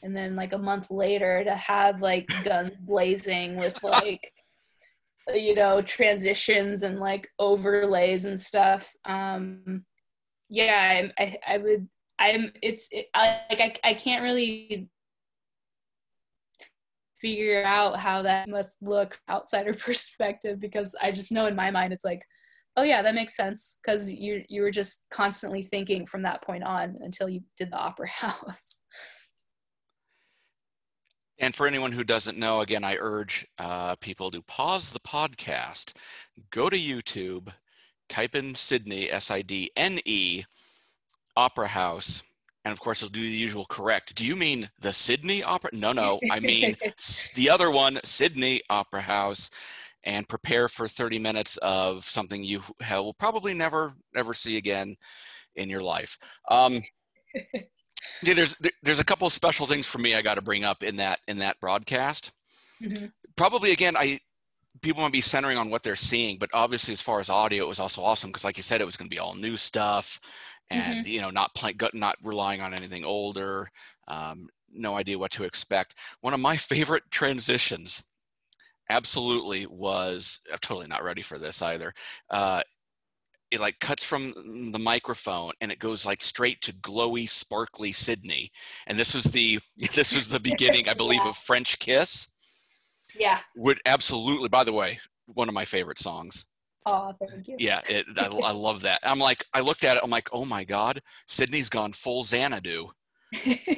[0.04, 4.32] And then like a month later to have like guns blazing with like
[5.34, 8.94] you know transitions and like overlays and stuff.
[9.06, 9.86] Um
[10.50, 11.88] yeah i i, I would
[12.20, 14.90] i'm it's it, I, like I, I can't really
[17.20, 21.94] figure out how that must look outsider perspective because i just know in my mind
[21.94, 22.24] it's like
[22.78, 26.64] oh yeah that makes sense because you you were just constantly thinking from that point
[26.64, 28.78] on until you did the opera house
[31.38, 35.92] And for anyone who doesn't know, again, I urge uh, people to pause the podcast,
[36.50, 37.50] go to YouTube,
[38.08, 40.46] type in Sidne, S I D N E,
[41.36, 42.24] Opera House,
[42.66, 44.16] and of course, it'll do the usual correct.
[44.16, 45.70] Do you mean the Sydney Opera?
[45.74, 46.76] No, no, I mean
[47.36, 49.52] the other one, Sydney Opera House,
[50.06, 54.96] and prepare for 30 minutes of something you will probably never, ever see again
[55.56, 56.18] in your life.
[56.50, 56.82] Um,
[58.22, 60.98] there's there's a couple of special things for me I got to bring up in
[60.98, 62.32] that in that broadcast.
[62.82, 63.08] Mm-hmm.
[63.36, 64.20] Probably again, I
[64.82, 67.68] people might be centering on what they're seeing, but obviously as far as audio, it
[67.68, 70.20] was also awesome because, like you said, it was going to be all new stuff,
[70.70, 71.08] and mm-hmm.
[71.08, 73.70] you know, not play, not relying on anything older.
[74.08, 75.96] Um, no idea what to expect.
[76.22, 78.04] One of my favorite transitions,
[78.90, 81.94] absolutely, was I'm totally not ready for this either.
[82.30, 82.62] Uh,
[83.52, 84.34] it like cuts from
[84.72, 88.52] the microphone and it goes like straight to glowy sparkly sydney
[88.88, 89.60] and this was the
[89.96, 91.30] this was the beginning i believe yeah.
[91.30, 92.30] of french kiss.
[93.18, 93.40] Yeah.
[93.56, 96.46] Would absolutely by the way one of my favorite songs.
[96.86, 97.56] Oh thank you.
[97.58, 99.00] Yeah it, I, I love that.
[99.04, 102.88] I'm like i looked at it i'm like oh my god sydney's gone full xanadu.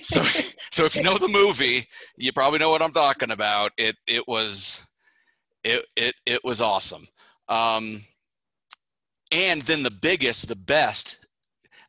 [0.01, 0.23] So
[0.71, 3.71] so if you know the movie you probably know what i'm talking about.
[3.77, 4.86] It it was
[5.67, 7.05] it it, it was awesome
[7.49, 8.01] um
[9.31, 11.19] and then the biggest, the best,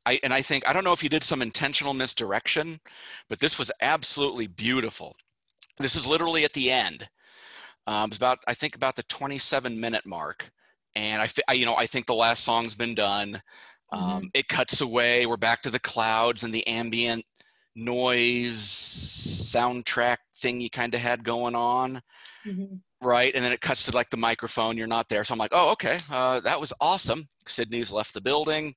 [0.04, 2.80] I, and I think, I don't know if you did some intentional misdirection,
[3.28, 5.14] but this was absolutely beautiful.
[5.78, 7.08] This is literally at the end.
[7.86, 10.50] Um, it's about, I think, about the 27 minute mark.
[10.94, 13.40] And I, I you know, I think the last song's been done.
[13.92, 14.26] Um, mm-hmm.
[14.34, 15.26] It cuts away.
[15.26, 17.24] We're back to the clouds and the ambient
[17.76, 22.02] noise soundtrack thing you kind of had going on.
[22.44, 23.32] Mm-hmm right?
[23.34, 25.24] And then it cuts to like the microphone you're not there.
[25.24, 27.26] So i'm like oh okay uh, that was awesome.
[27.46, 28.74] Sydney's left the building.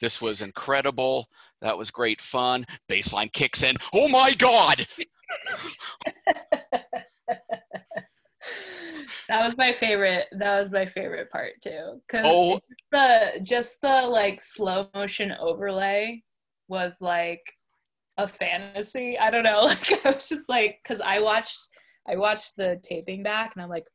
[0.00, 1.26] This was incredible.
[1.60, 2.64] That was great fun.
[2.90, 3.76] Bassline kicks in.
[3.94, 4.86] Oh my god!
[9.28, 12.60] That was my favorite that was my favorite part too because oh.
[12.90, 16.22] the just the like slow motion overlay
[16.68, 17.40] was like
[18.18, 19.18] a fantasy.
[19.18, 21.58] I don't know like i was just like because i watched
[22.08, 23.86] I watched the taping back and I'm like,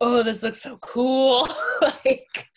[0.00, 1.48] oh, this looks so cool.
[1.82, 2.48] like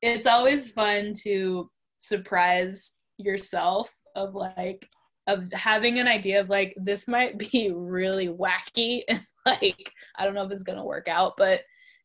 [0.00, 4.86] it's always fun to surprise yourself of like
[5.28, 10.34] of having an idea of like this might be really wacky and like I don't
[10.34, 11.62] know if it's gonna work out, but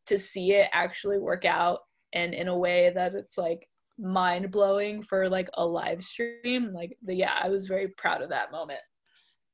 [0.08, 1.80] to see it actually work out
[2.14, 3.68] and in a way that it's like
[4.00, 8.30] mind blowing for like a live stream, like the yeah, I was very proud of
[8.30, 8.80] that moment.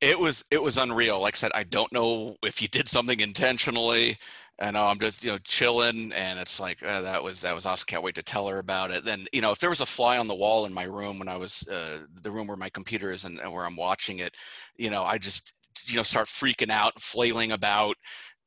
[0.03, 1.21] It was it was unreal.
[1.21, 4.17] Like I said, I don't know if you did something intentionally.
[4.59, 7.85] And I'm just you know chilling, and it's like uh, that was that was awesome.
[7.87, 9.03] Can't wait to tell her about it.
[9.05, 11.27] Then you know if there was a fly on the wall in my room when
[11.27, 14.35] I was uh, the room where my computer is and, and where I'm watching it,
[14.77, 15.53] you know I just
[15.85, 17.97] you know start freaking out, flailing about,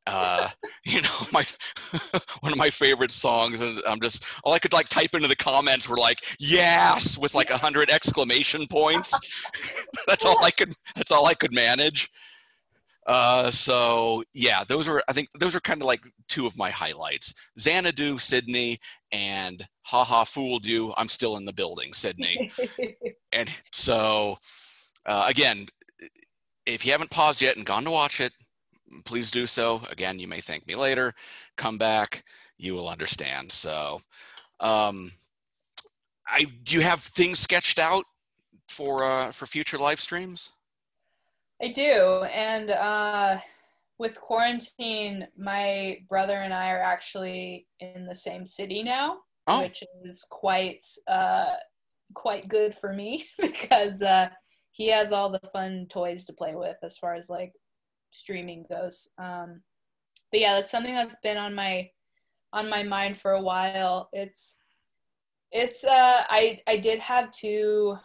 [0.07, 0.49] uh,
[0.85, 1.45] you know, my
[2.41, 5.37] one of my favorite songs, and I'm just all I could like type into the
[5.37, 9.13] comments were like "yes" with like a hundred exclamation points.
[10.07, 10.75] that's all I could.
[10.95, 12.11] That's all I could manage.
[13.07, 16.71] Uh, so yeah, those are I think those are kind of like two of my
[16.71, 18.79] highlights: Xanadu, Sydney,
[19.13, 22.51] and "Ha Ha Fooled You." I'm still in the building, Sydney.
[23.33, 24.39] and so
[25.07, 25.67] uh, again,
[26.67, 28.33] if you haven't paused yet and gone to watch it,
[29.05, 29.83] please do so.
[29.91, 31.15] Again, you may thank me later.
[31.57, 32.25] Come back,
[32.59, 33.53] you will understand.
[33.53, 34.01] So,
[34.61, 35.11] um,
[36.27, 38.05] I do you have things sketched out
[38.69, 40.51] for uh, for future live streams?
[41.63, 43.39] I do, and uh,
[43.99, 49.63] with quarantine, my brother and I are actually in the same city now, oh.
[49.63, 51.55] which is quite uh,
[52.15, 54.29] quite good for me because uh,
[54.73, 57.53] he has all the fun toys to play with as far as like
[58.11, 59.09] streaming goes.
[59.19, 59.63] Um,
[60.31, 61.91] but yeah, that's something that's been on my
[62.53, 64.09] on my mind for a while.
[64.13, 64.59] It's
[65.53, 67.97] it's uh I I did have two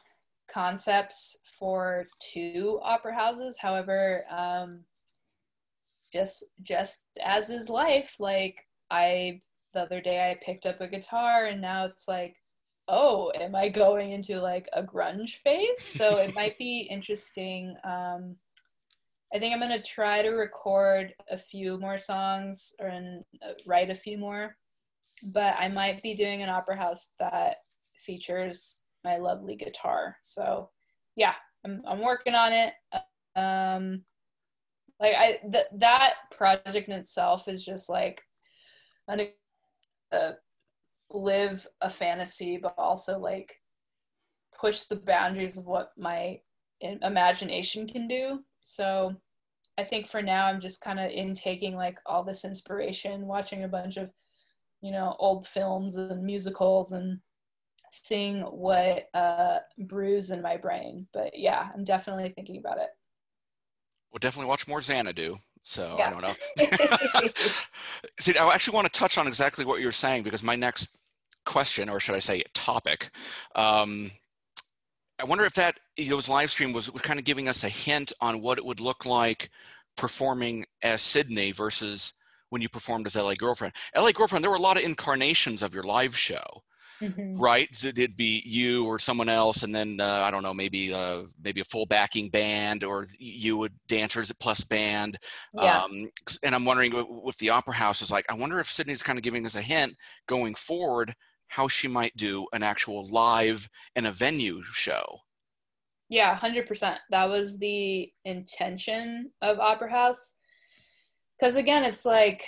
[0.52, 3.58] concepts for two opera houses.
[3.60, 4.82] However, um
[6.14, 8.58] just just as is life, like
[8.90, 9.42] I
[9.74, 12.36] the other day I picked up a guitar and now it's like
[12.88, 15.82] oh, am I going into like a grunge phase?
[15.82, 18.36] So it might be interesting um
[19.34, 23.90] I think I'm gonna try to record a few more songs or and uh, write
[23.90, 24.56] a few more,
[25.24, 27.58] but I might be doing an opera house that
[27.94, 30.18] features my lovely guitar.
[30.22, 30.70] So,
[31.16, 32.74] yeah, I'm I'm working on it.
[33.36, 34.04] Um,
[35.00, 38.22] like I th- that project in itself is just like
[39.08, 39.30] an
[40.12, 40.32] uh,
[41.10, 43.56] live a fantasy, but also like
[44.60, 46.40] push the boundaries of what my
[46.82, 48.44] imagination can do.
[48.64, 49.16] So
[49.78, 53.64] I think for now I'm just kind of in taking like all this inspiration, watching
[53.64, 54.12] a bunch of,
[54.82, 57.20] you know, old films and musicals and
[57.92, 61.08] seeing what uh, brews in my brain.
[61.14, 62.90] But yeah, I'm definitely thinking about it.
[64.12, 65.38] We'll definitely watch more Xanadu.
[65.64, 66.08] So Yeah.
[66.08, 67.28] I don't know.
[68.20, 70.90] See, I actually want to touch on exactly what you're saying because my next
[71.46, 73.10] question, or should I say topic,
[73.56, 74.12] um,
[75.22, 75.76] I wonder if that
[76.10, 78.80] those live stream was, was kind of giving us a hint on what it would
[78.80, 79.50] look like
[79.98, 82.14] performing as Sidne versus
[82.50, 83.74] when you performed as LA Girlfriend.
[83.96, 86.64] LA Girlfriend, there were a lot of incarnations of your live show
[87.02, 87.40] Mhm.
[87.40, 87.68] right?
[87.74, 91.24] So it'd be you or someone else, and then uh, I don't know, maybe uh,
[91.44, 95.18] maybe a full backing band, or you would dancers plus band.
[95.54, 95.82] Yeah.
[95.82, 96.12] Um,
[96.44, 96.94] and I'm wondering
[97.24, 99.62] with the Opera House is like, I wonder if Sydney's kind of giving us a
[99.64, 99.96] hint
[100.28, 101.14] going forward
[101.52, 105.20] how she might do an actual live in a venue show.
[106.08, 107.00] Yeah, hundred percent.
[107.10, 110.36] That was the intention of Opera House.
[111.38, 112.46] Because again, it's like,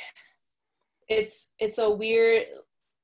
[1.10, 2.46] it's it's a weird,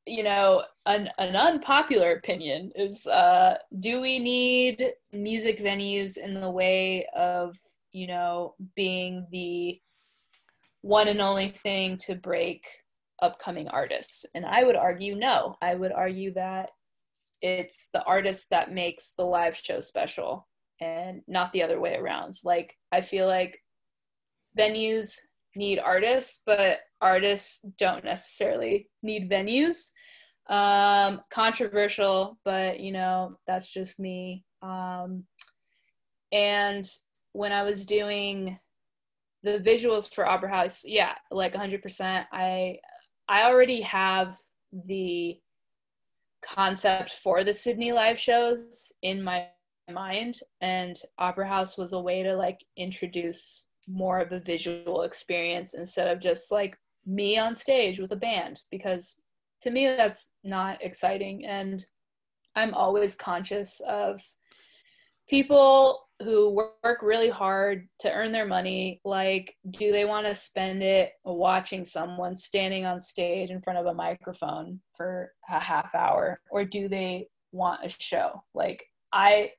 [0.05, 6.49] you know, an an unpopular opinion is, uh, do we need music venues in the
[6.49, 7.57] way of
[7.91, 9.81] you know being the
[10.79, 12.65] one and only thing to break
[13.21, 14.25] upcoming artists?
[14.33, 15.55] And I would argue no.
[15.61, 16.71] I would argue that
[17.41, 20.47] it's the artist that makes the live show special
[20.81, 22.37] and not the other way around.
[22.43, 23.59] Like I feel like
[24.57, 25.13] venues
[25.55, 29.91] need artists, but artists don't necessarily need venues.
[30.49, 34.43] Um, controversial, but you know that's just me.
[34.61, 35.25] Um,
[36.31, 36.89] and
[37.33, 38.57] when I was doing
[39.43, 42.25] the visuals for Opera House, yeah, like 100%.
[42.31, 42.77] I
[43.29, 44.37] I already have
[44.73, 45.39] the
[46.41, 49.47] concept for the Sidne live shows in my
[49.91, 55.73] mind and opera house was a way to like introduce more of a visual experience
[55.75, 56.75] instead of just like
[57.05, 59.19] me on stage with a band because
[59.61, 61.85] to me that's not exciting and
[62.55, 64.21] i'm always conscious of
[65.27, 70.83] people who work really hard to earn their money like do they want to spend
[70.83, 76.41] it watching someone standing on stage in front of a microphone for a half hour?
[76.51, 78.41] Or do they want a show?
[78.53, 79.51] Like i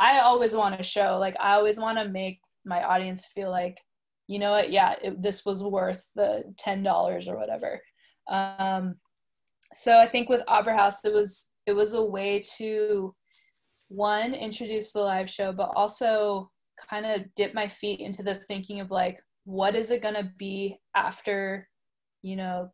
[0.00, 1.18] i always want a show.
[1.18, 3.78] Like i always want to make my audience feel like
[4.26, 4.72] you know what?
[4.72, 7.80] Yeah it, this was worth the $10 or whatever.
[8.28, 8.96] Um
[9.74, 13.14] so i think with opera house it was it was a way to
[13.94, 16.50] one introduce the live show but also
[16.88, 20.30] kind of dip my feet into the thinking of like what is it going to
[20.38, 21.68] be after
[22.22, 22.70] you know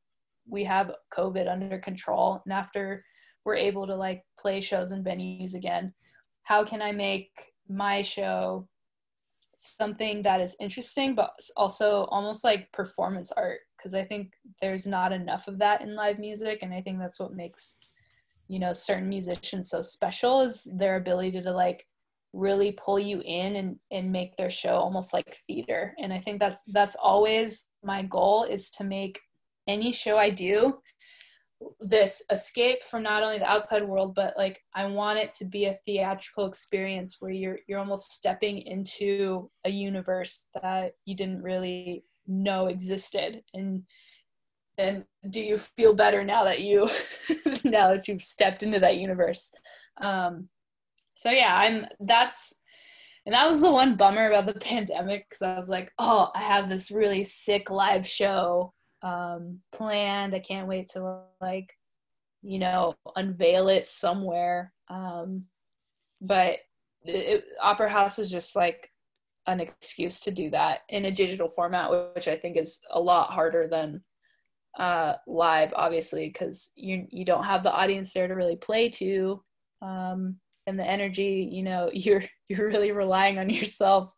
[0.49, 3.05] we have covid under control and after
[3.49, 5.93] we're able to like play shows and venues again.
[6.43, 7.31] How can i make
[7.67, 8.69] my show
[9.57, 13.61] something that is interesting but also almost like performance art?
[13.77, 17.19] Because i think there's not enough of that in live music and i think that's
[17.19, 17.77] what makes
[18.49, 21.85] you know certain musicians so special is their ability to like
[22.33, 25.95] really pull you in and and make their show almost like theater.
[25.99, 29.21] And i think that's that's always my goal is to make
[29.67, 30.79] any show i do
[31.81, 35.65] this escape from not only the outside world but like i want it to be
[35.65, 42.05] a theatrical experience where you're you're almost stepping into a universe that you didn't really
[42.29, 43.43] know existed.
[43.55, 43.83] And
[44.79, 46.89] and do you feel better now that you
[47.65, 49.51] now that you've stepped into that universe?
[50.01, 50.49] Um
[51.15, 52.55] so yeah i'm that's
[53.27, 56.41] and that was the one bummer about the pandemic because i was like oh i
[56.41, 58.73] have this really sick live show
[59.03, 60.35] um planned.
[60.35, 61.77] I can't wait to like
[62.43, 64.73] you know unveil it somewhere.
[64.89, 65.45] Um
[66.21, 66.59] but
[67.05, 68.91] it, opera house was just like
[69.47, 73.31] an excuse to do that in a digital format which i think is a lot
[73.31, 74.03] harder than
[74.79, 79.43] uh live obviously because you you don't have the audience there to really play to
[79.83, 84.13] um and the energy you know you're you're really relying on yourself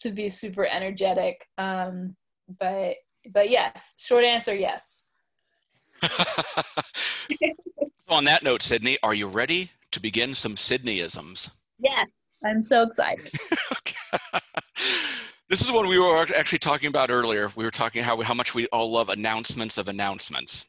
[0.00, 2.14] to be super energetic um
[2.60, 2.94] but
[3.32, 5.06] but yes short answer yes.
[8.10, 11.50] On that note, Sydney, are you ready to begin some Sydneyisms?
[11.78, 12.08] yes
[12.44, 13.30] i'm so excited
[15.48, 17.48] This is what we were actually talking about earlier.
[17.56, 20.66] We were talking how how much we all love announcements of announcements.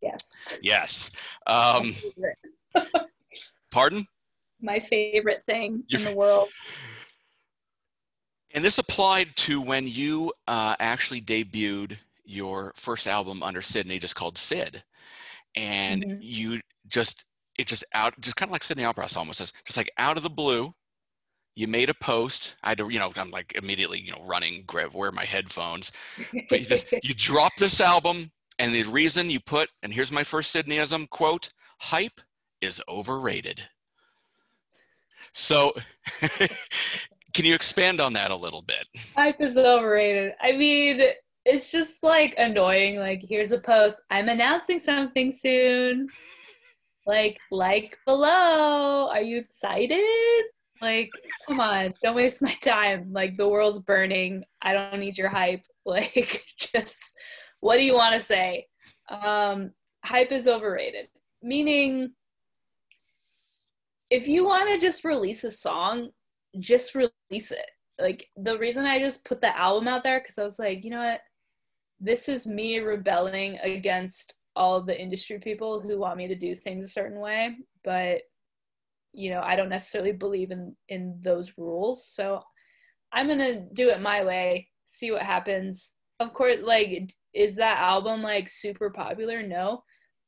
[0.00, 0.18] Yes.
[0.62, 1.10] Yes.
[1.46, 1.92] Um,
[3.70, 4.06] pardon?
[4.60, 6.48] My favorite thing Your in the world.
[8.54, 14.14] And this applied to when you uh, actually debuted your first album under Sidne, just
[14.14, 14.82] called Sid,
[15.56, 16.18] and Mhm.
[16.20, 17.26] you just
[17.58, 20.22] it just out just kind of like Sydney Opera almost says, just like out of
[20.22, 20.74] the blue,
[21.56, 22.56] you made a post.
[22.62, 25.92] I had to, you know, I'm like immediately, you know, running, grab, wear my headphones.
[26.48, 30.24] But you just you drop this album, and the reason you put, and here's my
[30.24, 32.20] first Sydneyism quote: "Hype
[32.60, 33.68] is overrated."
[35.32, 35.72] So,
[37.32, 38.86] can you expand on that a little bit?
[39.16, 40.32] Hype is overrated.
[40.40, 41.02] I mean,
[41.44, 42.98] it's just like annoying.
[42.98, 44.00] Like, here's a post.
[44.10, 46.08] I'm announcing something soon.
[47.06, 49.10] Like, like below.
[49.10, 50.44] Are you excited?
[50.80, 51.10] Like,
[51.46, 53.12] come on, don't waste my time.
[53.12, 54.44] Like, the world's burning.
[54.62, 55.62] I don't need your hype.
[55.86, 57.14] Like, just
[57.60, 58.66] what do you want to say?
[59.10, 59.72] Um,
[60.02, 61.08] hype is overrated.
[61.42, 62.12] Meaning,
[64.08, 66.08] if you want to just release a song,
[66.58, 67.66] just release it.
[67.98, 70.90] Like the reason I just put the album out there because I was like, you
[70.90, 71.20] know what,
[72.00, 76.84] this is me rebelling against all the industry people who want me to do things
[76.84, 78.22] a certain way, but
[79.14, 82.06] you know I don't necessarily believe in in those rules.
[82.06, 82.42] So
[83.12, 85.94] I'm gonna do it my way, see what happens.
[86.20, 89.42] Of course, like is that album like super popular?
[89.42, 89.82] No,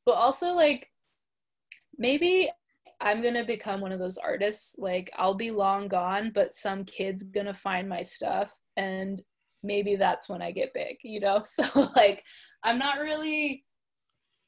[0.05, 0.89] but also like
[1.97, 2.49] maybe
[2.99, 4.75] I'm gonna become one of those artists.
[4.79, 9.21] Like I'll be long gone, but some kid's gonna find my stuff, and
[9.63, 10.97] maybe that's when I get big.
[11.03, 11.63] You know, so
[11.95, 12.23] like
[12.63, 13.63] I'm not really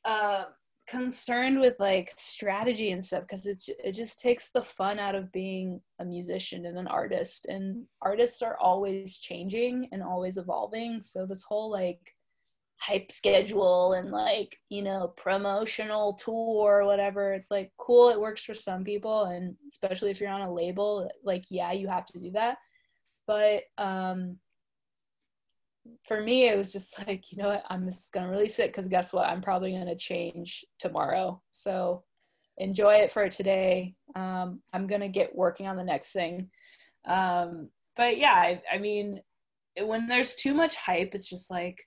[0.06, 0.46] uh,
[0.90, 5.32] concerned with like strategy and stuff because it it just takes the fun out of
[5.32, 7.46] being a musician and an artist.
[7.46, 11.02] And artists are always changing and always evolving.
[11.02, 12.16] So this whole like
[12.80, 18.42] hype schedule and like you know promotional tour or whatever it's like cool it works
[18.42, 22.18] for some people and especially if you're on a label like yeah you have to
[22.20, 22.58] do that
[23.28, 24.38] but um
[26.04, 28.88] for me it was just like you know what i'm just gonna release it because
[28.88, 32.04] guess what i'm probably gonna change tomorrow so
[32.58, 36.50] enjoy it for today um i'm gonna get working on the next thing
[37.06, 39.22] um but yeah i, I mean
[39.82, 41.80] when there's too much hype it's just like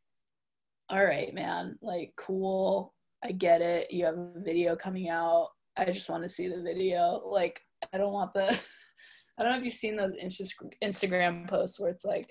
[0.92, 2.94] all right, man, like cool.
[3.24, 3.90] I get it.
[3.90, 5.48] You have a video coming out.
[5.76, 7.22] I just want to see the video.
[7.24, 7.60] Like,
[7.92, 8.46] I don't want the,
[9.38, 10.14] I don't know if you've seen those
[10.82, 12.30] Instagram posts where it's like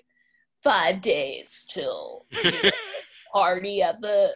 [0.62, 2.70] five days till you know,
[3.32, 4.34] party at the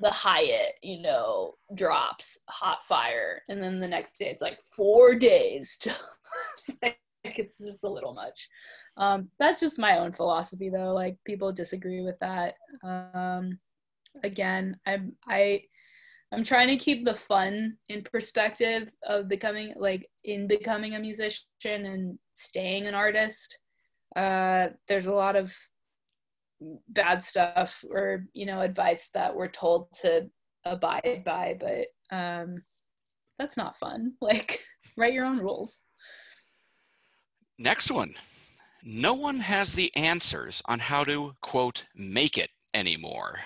[0.00, 5.14] the Hyatt, you know, drops hot fire, and then the next day it's like four
[5.14, 5.94] days till
[6.56, 8.48] it's like it's just a little much.
[8.96, 10.92] Um, that's just my own philosophy, though.
[10.92, 12.54] Like people disagree with that.
[12.82, 13.58] Um,
[14.24, 15.62] again, I'm I
[16.32, 21.42] I'm trying to keep the fun in perspective of becoming like in becoming a musician
[21.64, 23.58] and staying an artist.
[24.16, 25.54] Uh, there's a lot of
[26.88, 30.28] bad stuff or you know advice that we're told to
[30.64, 32.62] abide by, but um,
[33.38, 34.14] that's not fun.
[34.20, 34.60] Like
[34.96, 35.84] write your own rules.
[37.58, 38.14] Next one.
[38.84, 43.40] No one has the answers on how to, quote, make it anymore,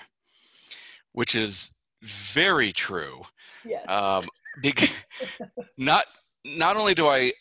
[1.13, 3.21] which is very true.
[3.65, 3.83] Yeah.
[3.85, 4.25] Um,
[4.61, 4.87] big,
[5.77, 6.05] not,
[6.45, 7.33] not only do I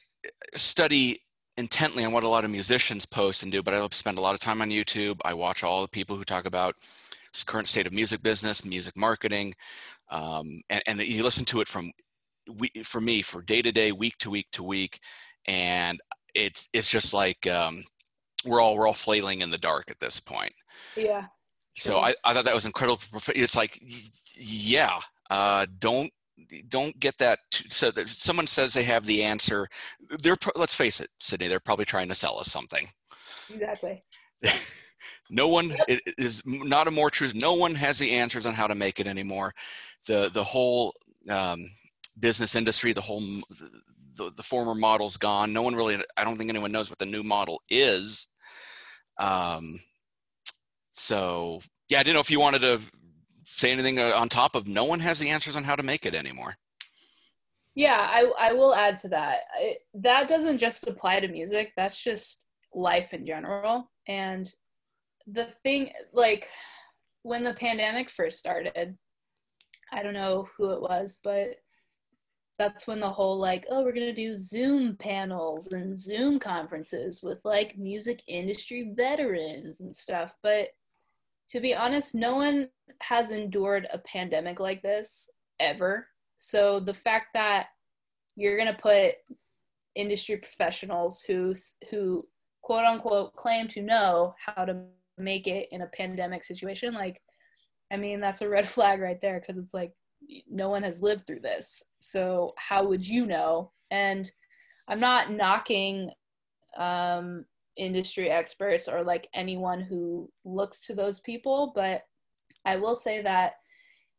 [0.54, 1.21] study
[1.56, 4.34] intently on what a lot of musicians post and do, but I spend a lot
[4.34, 5.18] of time on YouTube.
[5.24, 6.76] I watch all the people who talk about
[7.46, 9.54] current state of music business, music marketing,
[10.10, 11.90] um, and, and you listen to it from,
[12.58, 14.98] we, for me, for day to day, week to week to week,
[15.46, 16.00] and
[16.34, 17.84] it's it's just like um,
[18.44, 20.52] we're all we're all flailing in the dark at this point.
[20.96, 21.26] yeah.
[21.76, 22.00] So.
[22.00, 23.00] I, I thought that was incredible.
[23.34, 23.78] It's like,
[24.36, 25.00] yeah,
[25.30, 26.12] uh, don't
[26.68, 27.38] don't get that.
[27.50, 29.68] t- So that someone says they have the answer.
[30.22, 31.48] They're pro- let's face it, Sydney.
[31.48, 32.86] They're probably trying to sell us something.
[33.52, 34.02] Exactly.
[35.30, 37.34] No one it is not a more truth.
[37.34, 39.54] No one has the answers on how to make it anymore.
[40.06, 40.92] The the whole
[41.30, 41.58] um,
[42.20, 43.22] business industry, the whole
[44.16, 45.52] the, the former model's gone.
[45.52, 46.02] No one really.
[46.18, 48.26] I don't think anyone knows what the new model is.
[49.18, 49.80] Um,
[50.92, 52.80] so yeah, I didn't know if you wanted to
[53.52, 54.66] say anything uh, on top of.
[54.66, 56.54] No one has the answers on how to make it anymore.
[57.74, 59.40] Yeah, I I will add to that.
[59.54, 61.72] I, that doesn't just apply to music.
[61.76, 62.44] That's just
[62.74, 63.90] life in general.
[64.08, 64.52] And
[65.26, 66.48] the thing, like,
[67.22, 68.96] when the pandemic first started,
[69.92, 71.56] I don't know who it was, but
[72.58, 77.40] that's when the whole like, oh, we're gonna do Zoom panels and Zoom conferences with
[77.44, 80.34] like music industry veterans and stuff.
[80.42, 80.68] But
[81.50, 82.68] to be honest, no one
[83.02, 85.30] has endured a pandemic like this
[85.60, 86.08] ever.
[86.38, 87.66] So the fact that
[88.36, 89.14] you're gonna put
[89.94, 91.54] industry professionals who
[91.90, 92.24] who
[92.62, 94.84] quote unquote claim to know how to
[95.18, 97.20] make it in a pandemic situation like
[97.92, 99.92] i mean that's a red flag right there because it's like
[100.48, 104.30] no one has lived through this so how would you know and
[104.88, 106.10] i'm not knocking
[106.78, 107.44] um,
[107.76, 112.02] industry experts or like anyone who looks to those people but
[112.64, 113.54] i will say that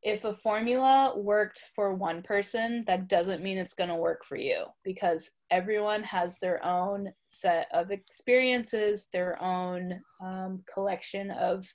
[0.03, 4.35] if a formula worked for one person, that doesn't mean it's going to work for
[4.35, 11.65] you because everyone has their own set of experiences, their own um, collection of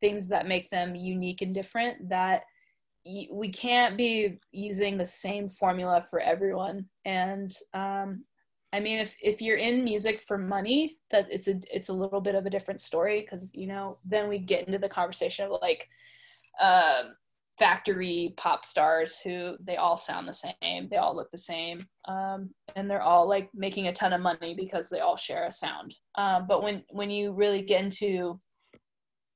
[0.00, 2.08] things that make them unique and different.
[2.08, 2.44] That
[3.04, 6.86] y- we can't be using the same formula for everyone.
[7.04, 8.24] And um,
[8.74, 12.20] I mean, if if you're in music for money, that it's a it's a little
[12.20, 15.58] bit of a different story because you know then we get into the conversation of
[15.62, 15.88] like.
[16.60, 17.16] Um,
[17.58, 22.50] factory pop stars who they all sound the same they all look the same um,
[22.74, 25.94] and they're all like making a ton of money because they all share a sound
[26.16, 28.36] um, but when when you really get into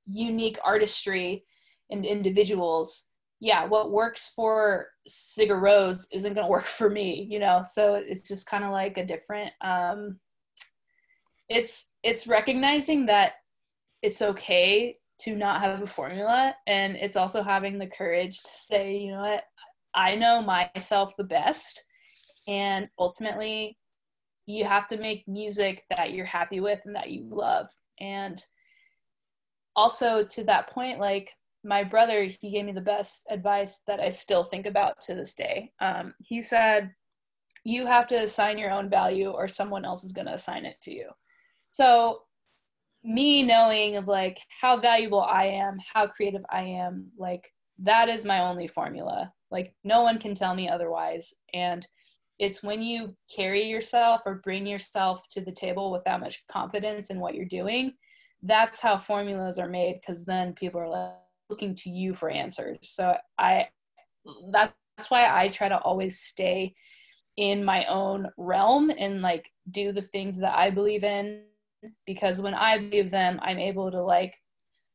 [0.07, 1.45] unique artistry
[1.91, 3.05] and individuals
[3.39, 7.63] yeah what works for Sigur Rós isn't going to work for me you know?
[7.71, 10.19] So it's just kind of like a different um,
[11.49, 13.33] it's it's recognizing that
[14.03, 18.97] it's okay to not have a formula and it's also having the courage to say
[18.97, 19.45] you know what?
[19.95, 21.85] I know myself the best
[22.47, 23.77] and ultimately
[24.47, 27.67] you have to make music that you're happy with and that you love.
[28.01, 28.43] And
[29.77, 31.33] also to that point like
[31.69, 35.35] my brother he gave me the best advice that i still think about to this
[35.35, 36.91] day um, he said
[37.65, 40.77] you have to assign your own value or someone else is going to assign it
[40.81, 41.09] to you
[41.71, 42.23] so
[43.05, 48.25] me knowing of like how valuable I am, how creative I am, like that is
[48.25, 49.33] my only formula.
[49.51, 51.33] Like no one can tell me otherwise.
[51.55, 51.87] And
[52.39, 57.11] it's when you carry yourself or bring yourself to the table with that much confidence
[57.11, 57.95] in what you're doing,
[58.43, 61.13] that's how formulas are made because then people are like
[61.49, 62.79] looking to you for answers.
[62.83, 63.69] So I
[64.53, 64.73] that's
[65.09, 66.75] why I try to always stay
[67.37, 71.43] in my own realm and like do the things that I believe in
[72.05, 74.37] because when I believe them, I'm able to like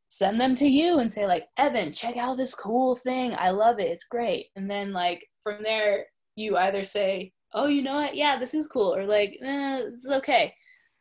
[0.09, 3.33] send them to you and say like, Evan, check out this cool thing.
[3.37, 3.91] I love it.
[3.91, 4.47] It's great.
[4.55, 8.15] And then like from there, you either say, oh, you know what?
[8.15, 10.53] Yeah, this is cool, or like, eh, is okay.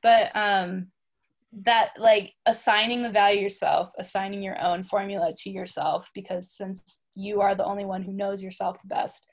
[0.03, 0.89] But um,
[1.53, 7.41] that like assigning the value yourself, assigning your own formula to yourself, because since you
[7.41, 9.27] are the only one who knows yourself the best,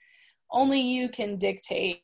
[0.51, 2.01] only you can dictate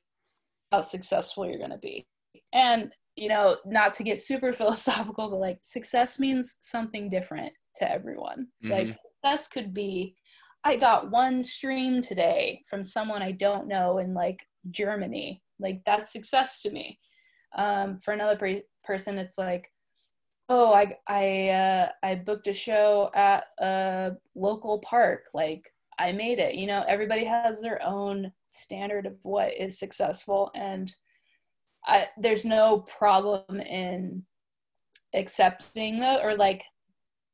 [0.72, 2.05] how successful you're going to be.
[2.53, 7.91] And you know, not to get super philosophical, but like success means something different to
[7.91, 8.47] everyone.
[8.63, 8.72] Mm-hmm.
[8.72, 10.16] Like success could be,
[10.63, 15.41] I got one stream today from someone I don't know in like Germany.
[15.59, 16.99] Like that's success to me.
[17.57, 19.72] Um, for another pre- person, it's like,
[20.50, 25.26] oh, I I uh, I booked a show at a local park.
[25.34, 26.56] Like I made it.
[26.56, 30.93] You know, everybody has their own standard of what is successful, and
[31.86, 34.24] I, there's no problem in
[35.14, 36.64] accepting that or like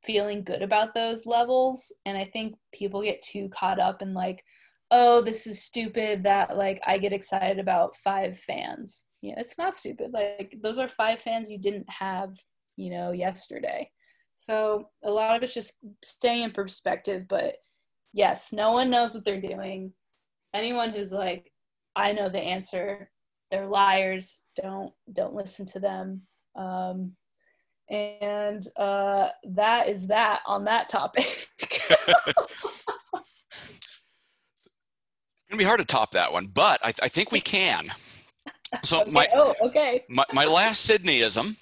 [0.03, 4.43] feeling good about those levels and i think people get too caught up in like
[4.91, 9.57] oh this is stupid that like i get excited about five fans you know it's
[9.57, 12.36] not stupid like those are five fans you didn't have
[12.76, 13.89] you know yesterday.
[14.36, 17.57] So a lot of it's just staying in perspective but
[18.13, 19.93] yes no one knows what they're doing.
[20.53, 21.51] Anyone who's like
[21.95, 23.09] i know the answer
[23.51, 24.41] they're liars.
[24.61, 26.22] Don't don't listen to them.
[26.55, 27.13] Um,
[27.89, 31.26] and uh, that is that on that topic.
[31.59, 32.86] It's
[35.49, 37.91] gonna be hard to top that one but i, I think we can.
[38.84, 39.11] So okay.
[39.11, 40.05] my, oh, okay.
[40.09, 41.61] my my last sydneyism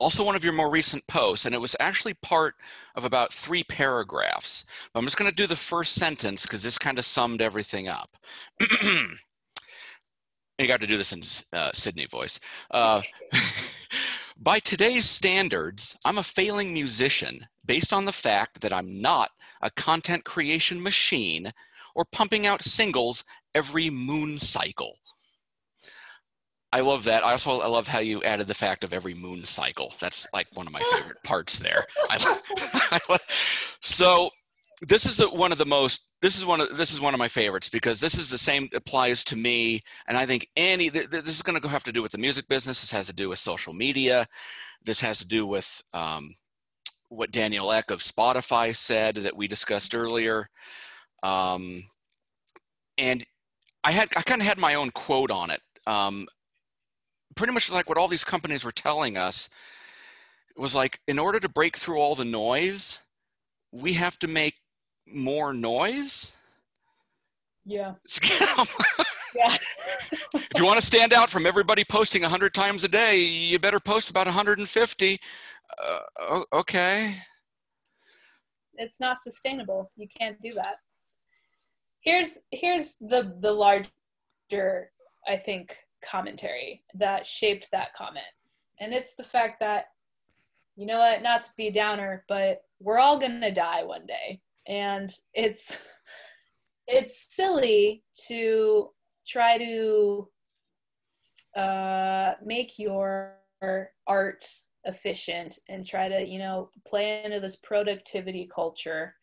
[0.00, 2.54] also one of your more recent posts and it was actually part
[2.96, 6.98] of about three paragraphs i'm just going to do the first sentence because this kind
[6.98, 8.16] of summed everything up
[10.60, 11.22] you got to do this in
[11.58, 12.38] uh, Sydney voice.
[12.70, 13.02] Uh,
[14.36, 19.30] by today's standards, I'm a failing musician based on the fact that I'm not
[19.62, 21.52] a content creation machine
[21.94, 23.24] or pumping out singles
[23.54, 24.96] every moon cycle.
[26.72, 27.24] I love that.
[27.24, 29.92] I also I love how you added the fact of every moon cycle.
[29.98, 31.84] That's like one of my favorite parts there.
[32.08, 32.38] I,
[33.08, 33.18] I,
[33.80, 34.30] so
[34.86, 37.18] this is a, one of the most this is one of this is one of
[37.18, 41.10] my favorites because this is the same applies to me and i think any th-
[41.10, 43.12] th- this is going to have to do with the music business this has to
[43.12, 44.26] do with social media
[44.82, 46.30] this has to do with um,
[47.08, 50.48] what daniel ek of spotify said that we discussed earlier
[51.22, 51.82] um,
[52.96, 53.24] and
[53.84, 56.26] i had i kind of had my own quote on it um,
[57.40, 59.48] pretty much like what all these companies were telling us
[60.54, 63.00] it was like in order to break through all the noise
[63.72, 64.56] we have to make
[65.06, 66.36] more noise.
[67.64, 67.94] Yeah.
[69.34, 69.56] yeah.
[70.34, 73.80] if you want to stand out from everybody posting 100 times a day, you better
[73.80, 75.18] post about 150.
[75.78, 77.14] Uh, okay.
[78.74, 79.90] It's not sustainable.
[79.96, 80.76] You can't do that.
[82.02, 84.90] Here's here's the the larger
[85.28, 88.24] I think commentary that shaped that comment.
[88.78, 89.86] And it's the fact that
[90.76, 94.06] you know what, not to be a downer, but we're all going to die one
[94.06, 95.84] day and it's
[96.86, 98.88] it's silly to
[99.26, 100.28] try to
[101.56, 103.36] uh, make your
[104.06, 104.44] art
[104.84, 109.14] efficient and try to you know play into this productivity culture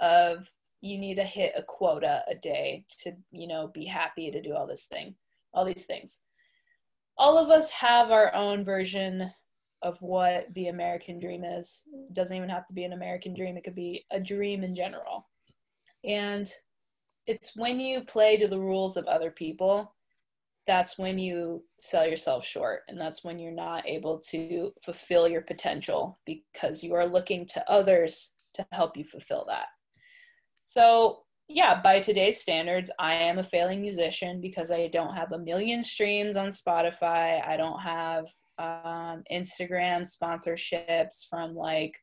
[0.00, 0.48] of
[0.80, 4.54] you need to hit a quota a day to you know be happy to do
[4.54, 5.14] all this thing
[5.54, 6.22] all these things
[7.18, 9.30] all of us have our own version
[9.82, 11.84] of what the American dream is.
[11.92, 14.74] It doesn't even have to be an American dream, it could be a dream in
[14.74, 15.28] general.
[16.04, 16.50] And
[17.26, 19.94] it's when you play to the rules of other people,
[20.66, 22.82] that's when you sell yourself short.
[22.88, 27.70] And that's when you're not able to fulfill your potential because you are looking to
[27.70, 29.66] others to help you fulfill that.
[30.64, 31.22] So
[31.54, 35.84] yeah, by today's standards, I am a failing musician because I don't have a million
[35.84, 37.46] streams on Spotify.
[37.46, 38.26] I don't have
[38.58, 41.98] um, Instagram sponsorships from like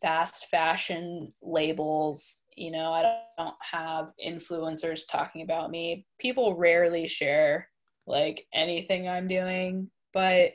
[0.00, 2.42] fast fashion labels.
[2.56, 6.06] You know, I don't have influencers talking about me.
[6.18, 7.68] People rarely share
[8.06, 10.52] like anything I'm doing, but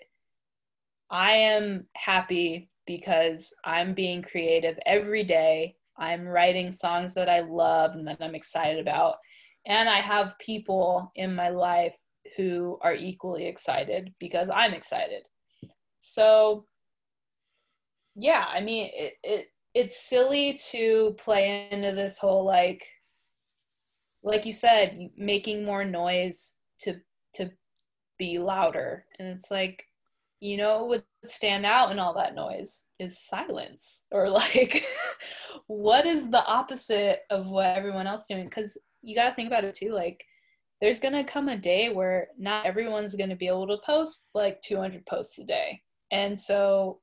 [1.09, 7.91] I am happy because I'm being creative every day I'm writing songs that I love
[7.91, 9.15] and that I'm excited about.
[9.65, 11.97] And I have people in my life
[12.37, 15.23] who are equally excited because I'm excited.
[15.99, 16.65] So,
[18.15, 22.87] yeah, I mean, it, it it's silly to play into this whole like
[24.23, 26.95] like you said making more noise to
[27.35, 27.51] to
[28.17, 29.85] be louder and it's like
[30.39, 34.83] you know what would stand out in all that noise is silence or like
[35.67, 38.45] what is the opposite of what everyone else doing?
[38.45, 40.23] Because you got to think about it too like
[40.81, 45.05] there's to come a day where not everyone's to be able to post like 200
[45.05, 45.81] posts a day.
[46.11, 46.99] And so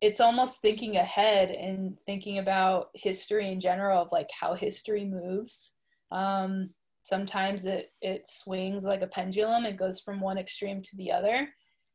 [0.00, 5.74] it's almost thinking ahead and thinking about history in general of like how history moves.
[6.10, 6.70] Um,
[7.02, 11.48] sometimes it it swings like a pendulum it goes from one extreme to the other.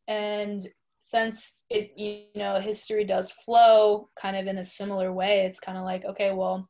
[0.08, 0.68] And
[1.06, 5.78] since it you know history does flow kind of in a similar way it's kind
[5.78, 6.68] of like okay well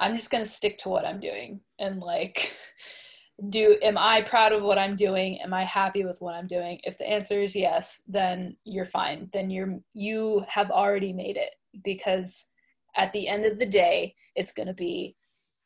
[0.00, 2.52] i'm just going to stick to what i'm doing and like
[3.50, 5.40] do am i proud of what i'm doing?
[5.40, 6.80] Am i happy with what i'm doing?
[6.82, 9.30] If the answer is yes then you're fine.
[9.32, 12.48] Then you're you have already made it because
[12.96, 15.14] at the end of the day it's going to be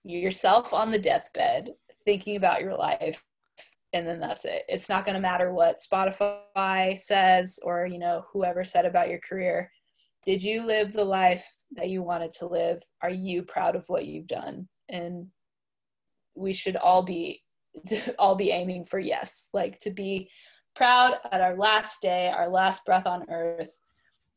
[0.04, 1.70] yourself on the deathbed
[2.04, 3.24] thinking about your life
[3.92, 4.62] and then that's it.
[4.68, 9.20] It's not going to matter what Spotify says or, you know, whoever said about your
[9.20, 9.70] career.
[10.24, 12.82] Did you live the life that you wanted to live?
[13.02, 14.68] Are you proud of what you've done?
[14.88, 15.26] And
[16.34, 17.42] we should all be
[18.18, 20.30] all be aiming for yes, like to be
[20.74, 23.78] proud at our last day, our last breath on earth,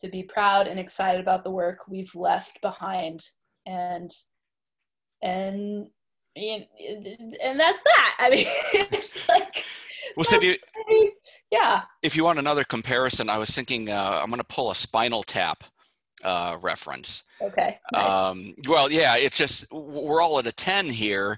[0.01, 3.21] to be proud and excited about the work we've left behind
[3.65, 4.11] and
[5.21, 5.87] and
[6.35, 8.15] and that's that.
[8.19, 9.63] I mean, it's like.
[10.15, 10.59] Well, Cindy,
[11.51, 11.83] yeah.
[12.01, 15.23] If you want another comparison, I was thinking uh, I'm going to pull a Spinal
[15.23, 15.63] Tap
[16.23, 17.23] uh, reference.
[17.41, 17.77] Okay.
[17.91, 18.11] Nice.
[18.11, 21.37] Um, well, yeah, it's just we're all at a 10 here,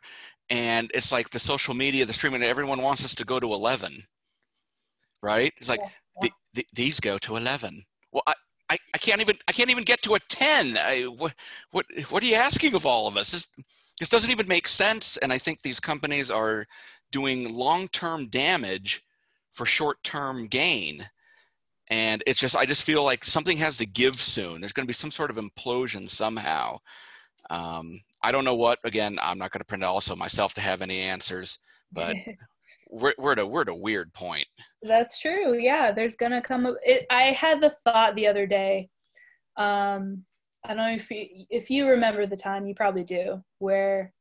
[0.50, 4.04] and it's like the social media, the streaming, everyone wants us to go to 11,
[5.22, 5.54] right?
[5.58, 5.90] It's like yeah,
[6.24, 6.30] yeah.
[6.54, 7.84] The, the, these go to 11.
[8.12, 8.34] Well, I,
[8.70, 10.78] I, I can't even I can't even get to a 10.
[10.78, 11.34] I, what
[11.72, 13.48] what what are you asking of all of us?
[14.00, 15.18] This doesn't even make sense.
[15.18, 16.68] And I think these companies are
[17.12, 19.04] doing long term damage
[19.52, 21.08] for short term gain.
[21.90, 24.60] And it's just, I just feel like something has to give soon.
[24.60, 26.80] There's going to be some sort of implosion somehow.
[27.50, 30.82] Um, I don't know what, again, I'm not going to print also myself to have
[30.82, 31.60] any answers,
[31.94, 32.14] but
[32.90, 34.48] we're, we're, at a, we're at a weird point.
[34.82, 35.58] That's true.
[35.58, 35.94] Yeah.
[35.94, 38.90] There's going to come, a, it, I had the thought the other day
[39.56, 40.26] um,
[40.68, 44.14] I don't know if you if you remember the time, you probably do, where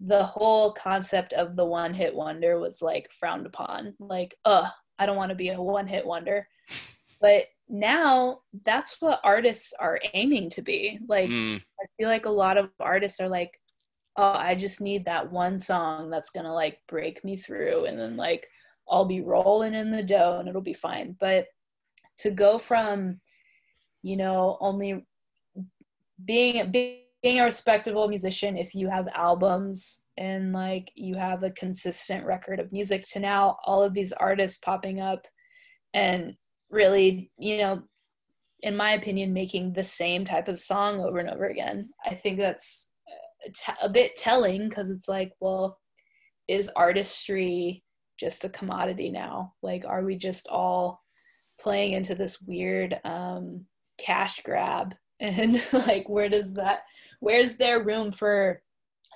[0.00, 3.94] the whole concept of the one hit wonder was like frowned upon.
[3.98, 4.68] Like, uh,
[4.98, 6.48] I don't want to be a one hit wonder.
[7.20, 11.00] But now that's what artists are aiming to be.
[11.08, 13.58] Like, Mm, I feel like a lot of artists are like,
[14.16, 18.16] oh, I just need that one song that's gonna like break me through, and then
[18.16, 18.46] like
[18.88, 21.16] I'll be rolling in the dough and it'll be fine.
[21.18, 21.48] But
[22.18, 23.20] to go from,
[24.02, 25.04] you know, only
[26.24, 32.24] being being a respectable musician if you have albums and like you have a consistent
[32.24, 35.26] record of music to now all of these artists popping up
[35.94, 36.34] and
[36.70, 37.82] really, you know,
[38.60, 41.90] in my opinion, making the same type of song over and over again.
[42.04, 42.92] I think that's
[43.46, 45.78] a t- a bit telling because it's like, well,
[46.48, 47.84] is artistry
[48.18, 49.52] just a commodity now?
[49.62, 51.02] Like, are we just all
[51.60, 53.66] playing into this weird um,
[53.98, 54.94] cash grab?
[55.20, 56.80] And like, where does that,
[57.20, 58.62] where's there room for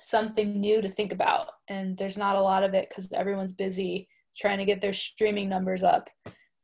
[0.01, 1.49] something new to think about?
[1.67, 5.47] And there's not a lot of it because everyone's busy trying to get their streaming
[5.49, 6.09] numbers up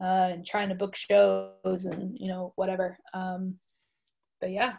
[0.01, 2.97] uh, and trying to book shows and you know whatever.
[3.13, 3.55] Um,
[4.41, 4.77] but yeah,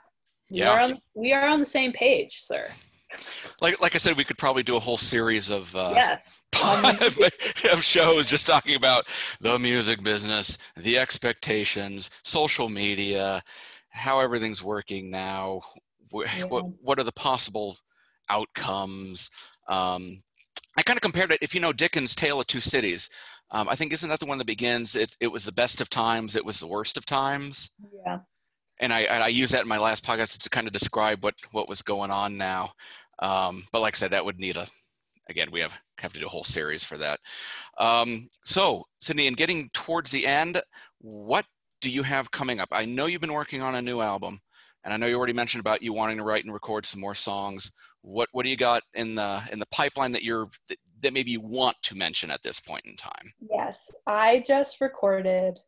[0.51, 0.73] we Yeah.
[0.73, 2.67] are on we are on the same page, sir.
[3.61, 6.43] like like I said, we could probably do a whole series of uh, yes,
[7.73, 9.07] of shows just talking about
[9.41, 13.43] the music business, the expectations, social media,
[13.91, 15.61] how everything's working now.
[16.12, 16.45] wh- Yeah.
[16.45, 17.76] What what are the possible
[18.28, 19.30] outcomes?
[19.68, 20.22] Um,
[20.76, 21.38] I kind of compared it.
[21.43, 23.09] If you know Dickens' Tale of Two Cities,
[23.53, 24.95] um, I think isn't that the one that begins?
[24.97, 26.36] It it was the best of times.
[26.36, 27.70] It was the worst of times.
[28.07, 28.18] yeah,
[28.78, 31.68] and I, I use that in my last podcast to kind of describe what what
[31.68, 32.70] was going on now.
[33.18, 34.66] Um, but like I said, that would need a
[35.28, 37.20] again we have have to do a whole series for that.
[37.78, 40.61] Um, so Sydney, in getting towards the end,
[41.01, 41.45] what
[41.81, 42.68] do you have coming up?
[42.72, 44.41] I know you've been working on a new album,
[44.85, 47.14] and I know you already mentioned about you wanting to write and record some more
[47.14, 47.72] songs.
[48.03, 51.31] What what do you got in the in the pipeline that you're that, that maybe
[51.31, 53.33] you want to mention at this point in time?
[53.51, 53.91] yes.
[54.07, 55.59] I just recorded.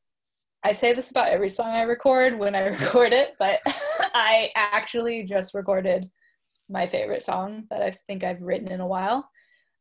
[0.65, 3.61] I say this about every song I record when I record it, but
[4.15, 6.09] I actually just recorded
[6.69, 9.29] my favorite song that I think I've written in a while.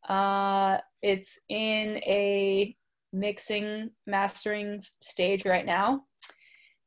[0.08, 2.76] Uh, it's in a
[3.14, 6.04] mixing mastering stage right now,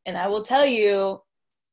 [0.07, 1.23] and I will tell you,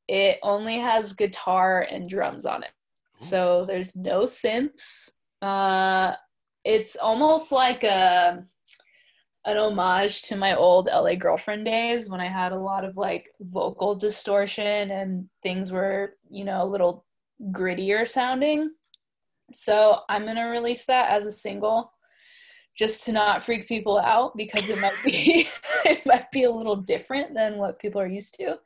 [0.08, 2.72] it only has guitar and drums on it.
[3.18, 5.12] So there's no synths.
[5.42, 6.14] Uh,
[6.64, 8.44] it's almost like a
[9.46, 13.30] an homage to my old LA girlfriend days when I had a lot of like
[13.40, 17.06] vocal distortion and things were, you know, a little
[17.52, 18.72] grittier sounding.
[19.52, 21.92] So I'm gonna release that as a single
[22.76, 25.48] just to not freak people out because it might be
[25.86, 28.58] it might be a little different than what people are used to.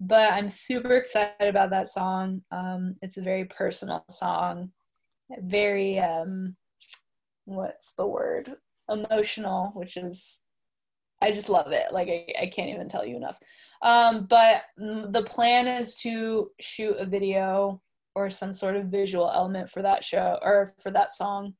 [0.00, 2.42] But I'm super excited about that song.
[2.52, 4.70] Um, it's a very personal song,
[5.40, 6.56] very um,
[7.44, 8.54] what's the word?
[8.88, 10.40] Emotional, which is
[11.20, 11.92] I just love it.
[11.92, 13.38] Like I, I can't even tell you enough.
[13.82, 17.80] Um, but the plan is to shoot a video
[18.14, 21.54] or some sort of visual element for that show or for that song,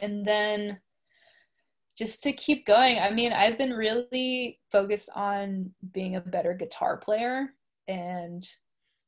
[0.00, 0.80] and then
[2.00, 2.98] just to keep going.
[2.98, 7.50] I mean, I've been really focused on being a better guitar player
[7.88, 8.42] and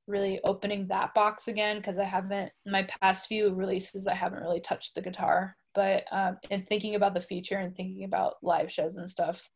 [0.07, 4.61] really opening that box again because I haven't my past few releases I haven't really
[4.61, 5.57] touched the guitar.
[5.75, 9.49] But um, in thinking about the future and thinking about live shows and stuff,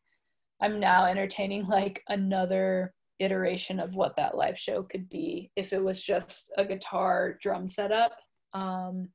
[0.62, 5.84] I'm now entertaining like another iteration of what that live show could be if it
[5.84, 8.12] was just a guitar drum setup.
[8.54, 9.10] Um,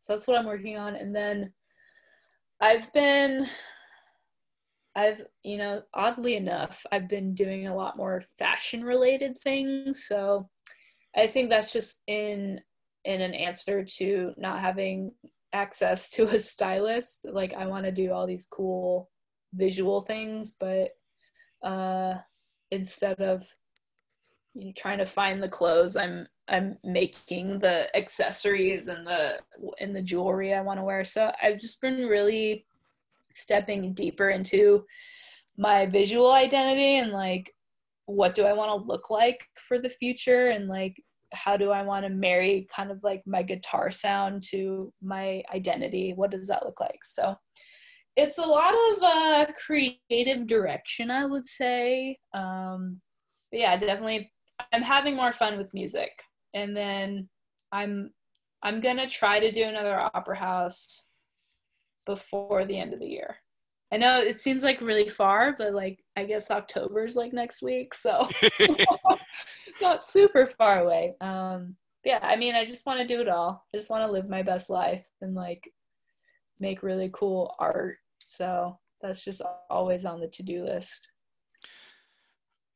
[0.00, 1.52] so that's what I'm working on, and then
[2.60, 3.46] I've been
[4.96, 10.06] I've, you know, oddly enough, I've been doing a lot more fashion related things.
[10.06, 10.48] So
[11.16, 12.60] I think that's just in
[13.04, 15.12] in an answer to not having
[15.52, 17.26] access to a stylist.
[17.30, 19.10] Like I want to do all these cool
[19.54, 20.90] visual things, but
[21.62, 22.14] uh
[22.70, 23.46] instead of
[24.54, 29.38] you know, trying to find the clothes, I'm I'm making the accessories and the
[29.80, 31.04] and the jewelry I want to wear.
[31.04, 32.66] So I've just been really
[33.34, 34.84] stepping deeper into
[35.56, 37.52] my visual identity and like
[38.06, 40.96] what do I want to look like for the future and like
[41.32, 46.12] how do I want to marry kind of like my guitar sound to my identity?
[46.14, 47.04] What does that look like?
[47.04, 47.34] So
[48.16, 52.18] it's a lot of uh, creative direction, I would say.
[52.32, 53.00] Um,
[53.50, 54.32] yeah, definitely,
[54.72, 56.22] I'm having more fun with music,
[56.54, 57.28] and then
[57.72, 58.12] I'm
[58.62, 61.08] I'm gonna try to do another opera house
[62.06, 63.36] before the end of the year.
[63.92, 67.94] I know it seems like really far, but like I guess October's like next week,
[67.94, 68.28] so
[69.82, 71.14] not super far away.
[71.20, 73.64] Um, yeah, I mean, I just want to do it all.
[73.72, 75.72] I just want to live my best life and like
[76.60, 77.96] make really cool art.
[78.26, 81.10] So that's just always on the to-do list.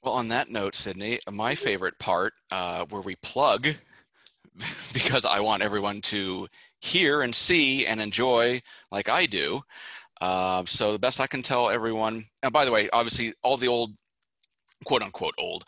[0.03, 3.68] Well, on that note, Sydney, my favorite part uh, where we plug,
[4.92, 6.46] because I want everyone to
[6.80, 9.62] hear and see and enjoy like I do.
[10.20, 13.68] Uh, so the best I can tell everyone, and by the way, obviously all the
[13.68, 13.92] old,
[14.84, 15.64] quote unquote old,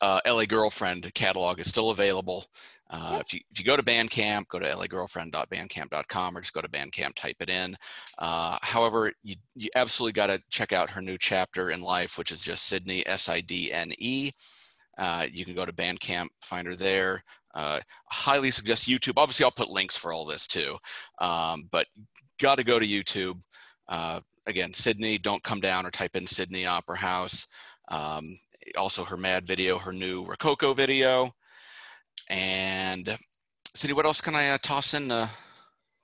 [0.00, 2.46] uh, LA Girlfriend catalog is still available.
[2.92, 6.68] Uh, if, you, if you go to Bandcamp, go to lagirlfriend.bandcamp.com or just go to
[6.68, 7.76] Bandcamp, type it in.
[8.18, 12.32] Uh, however, you, you absolutely got to check out her new chapter in life, which
[12.32, 14.32] is just Sidne, S I D N E.
[14.98, 17.22] Uh, you can go to Bandcamp, find her there.
[17.54, 19.14] Uh, highly suggest YouTube.
[19.16, 20.76] Obviously, I'll put links for all this too,
[21.20, 21.86] um, but
[22.40, 23.40] got to go to YouTube.
[23.88, 27.46] Uh, again, Sydney, don't come down or type in Sydney Opera House.
[27.88, 28.36] Um,
[28.76, 31.32] also, her Mad video, her new Rococo video.
[32.28, 33.16] And
[33.74, 35.28] Sydney, what else can I uh, toss in to,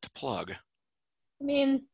[0.02, 0.52] to plug?
[0.52, 1.86] I mean,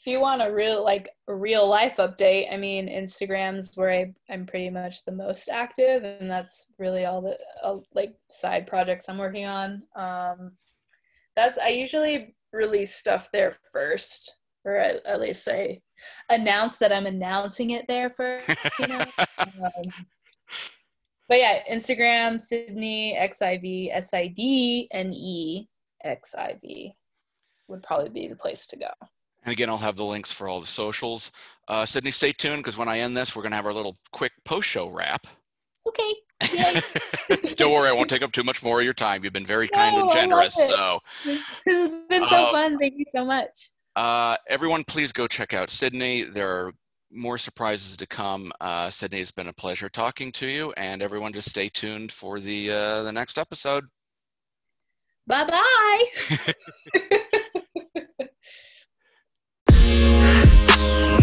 [0.00, 4.14] if you want a real like a real life update, I mean, Instagram's where I,
[4.30, 9.08] I'm pretty much the most active, and that's really all the uh, like side projects
[9.08, 9.82] I'm working on.
[9.96, 10.52] Um,
[11.36, 15.80] that's I usually release stuff there first, or at, at least I
[16.28, 18.48] announce that I'm announcing it there first.
[18.78, 19.04] You know.
[19.38, 20.06] um,
[21.28, 25.68] but yeah, Instagram, Sidne XIV S I D N E
[26.02, 26.94] X I V
[27.68, 28.90] would probably be the place to go.
[29.44, 31.30] And again, I'll have the links for all the socials.
[31.68, 33.96] Uh, Sydney, stay tuned because when I end this, we're going to have our little
[34.12, 35.26] quick post show wrap.
[35.86, 36.14] Okay.
[37.56, 39.24] Don't worry, I won't take up too much more of your time.
[39.24, 40.54] You've been very kind no, and generous.
[40.54, 42.78] So it's been so uh, fun.
[42.78, 43.70] Thank you so much.
[43.96, 46.24] Uh, everyone, please go check out Sydney.
[46.24, 46.72] There are
[47.10, 48.52] more surprises to come.
[48.60, 52.38] Uh, Sydney, it's been a pleasure talking to you, and everyone, just stay tuned for
[52.38, 53.84] the uh, the next episode.
[55.26, 56.04] Bye bye.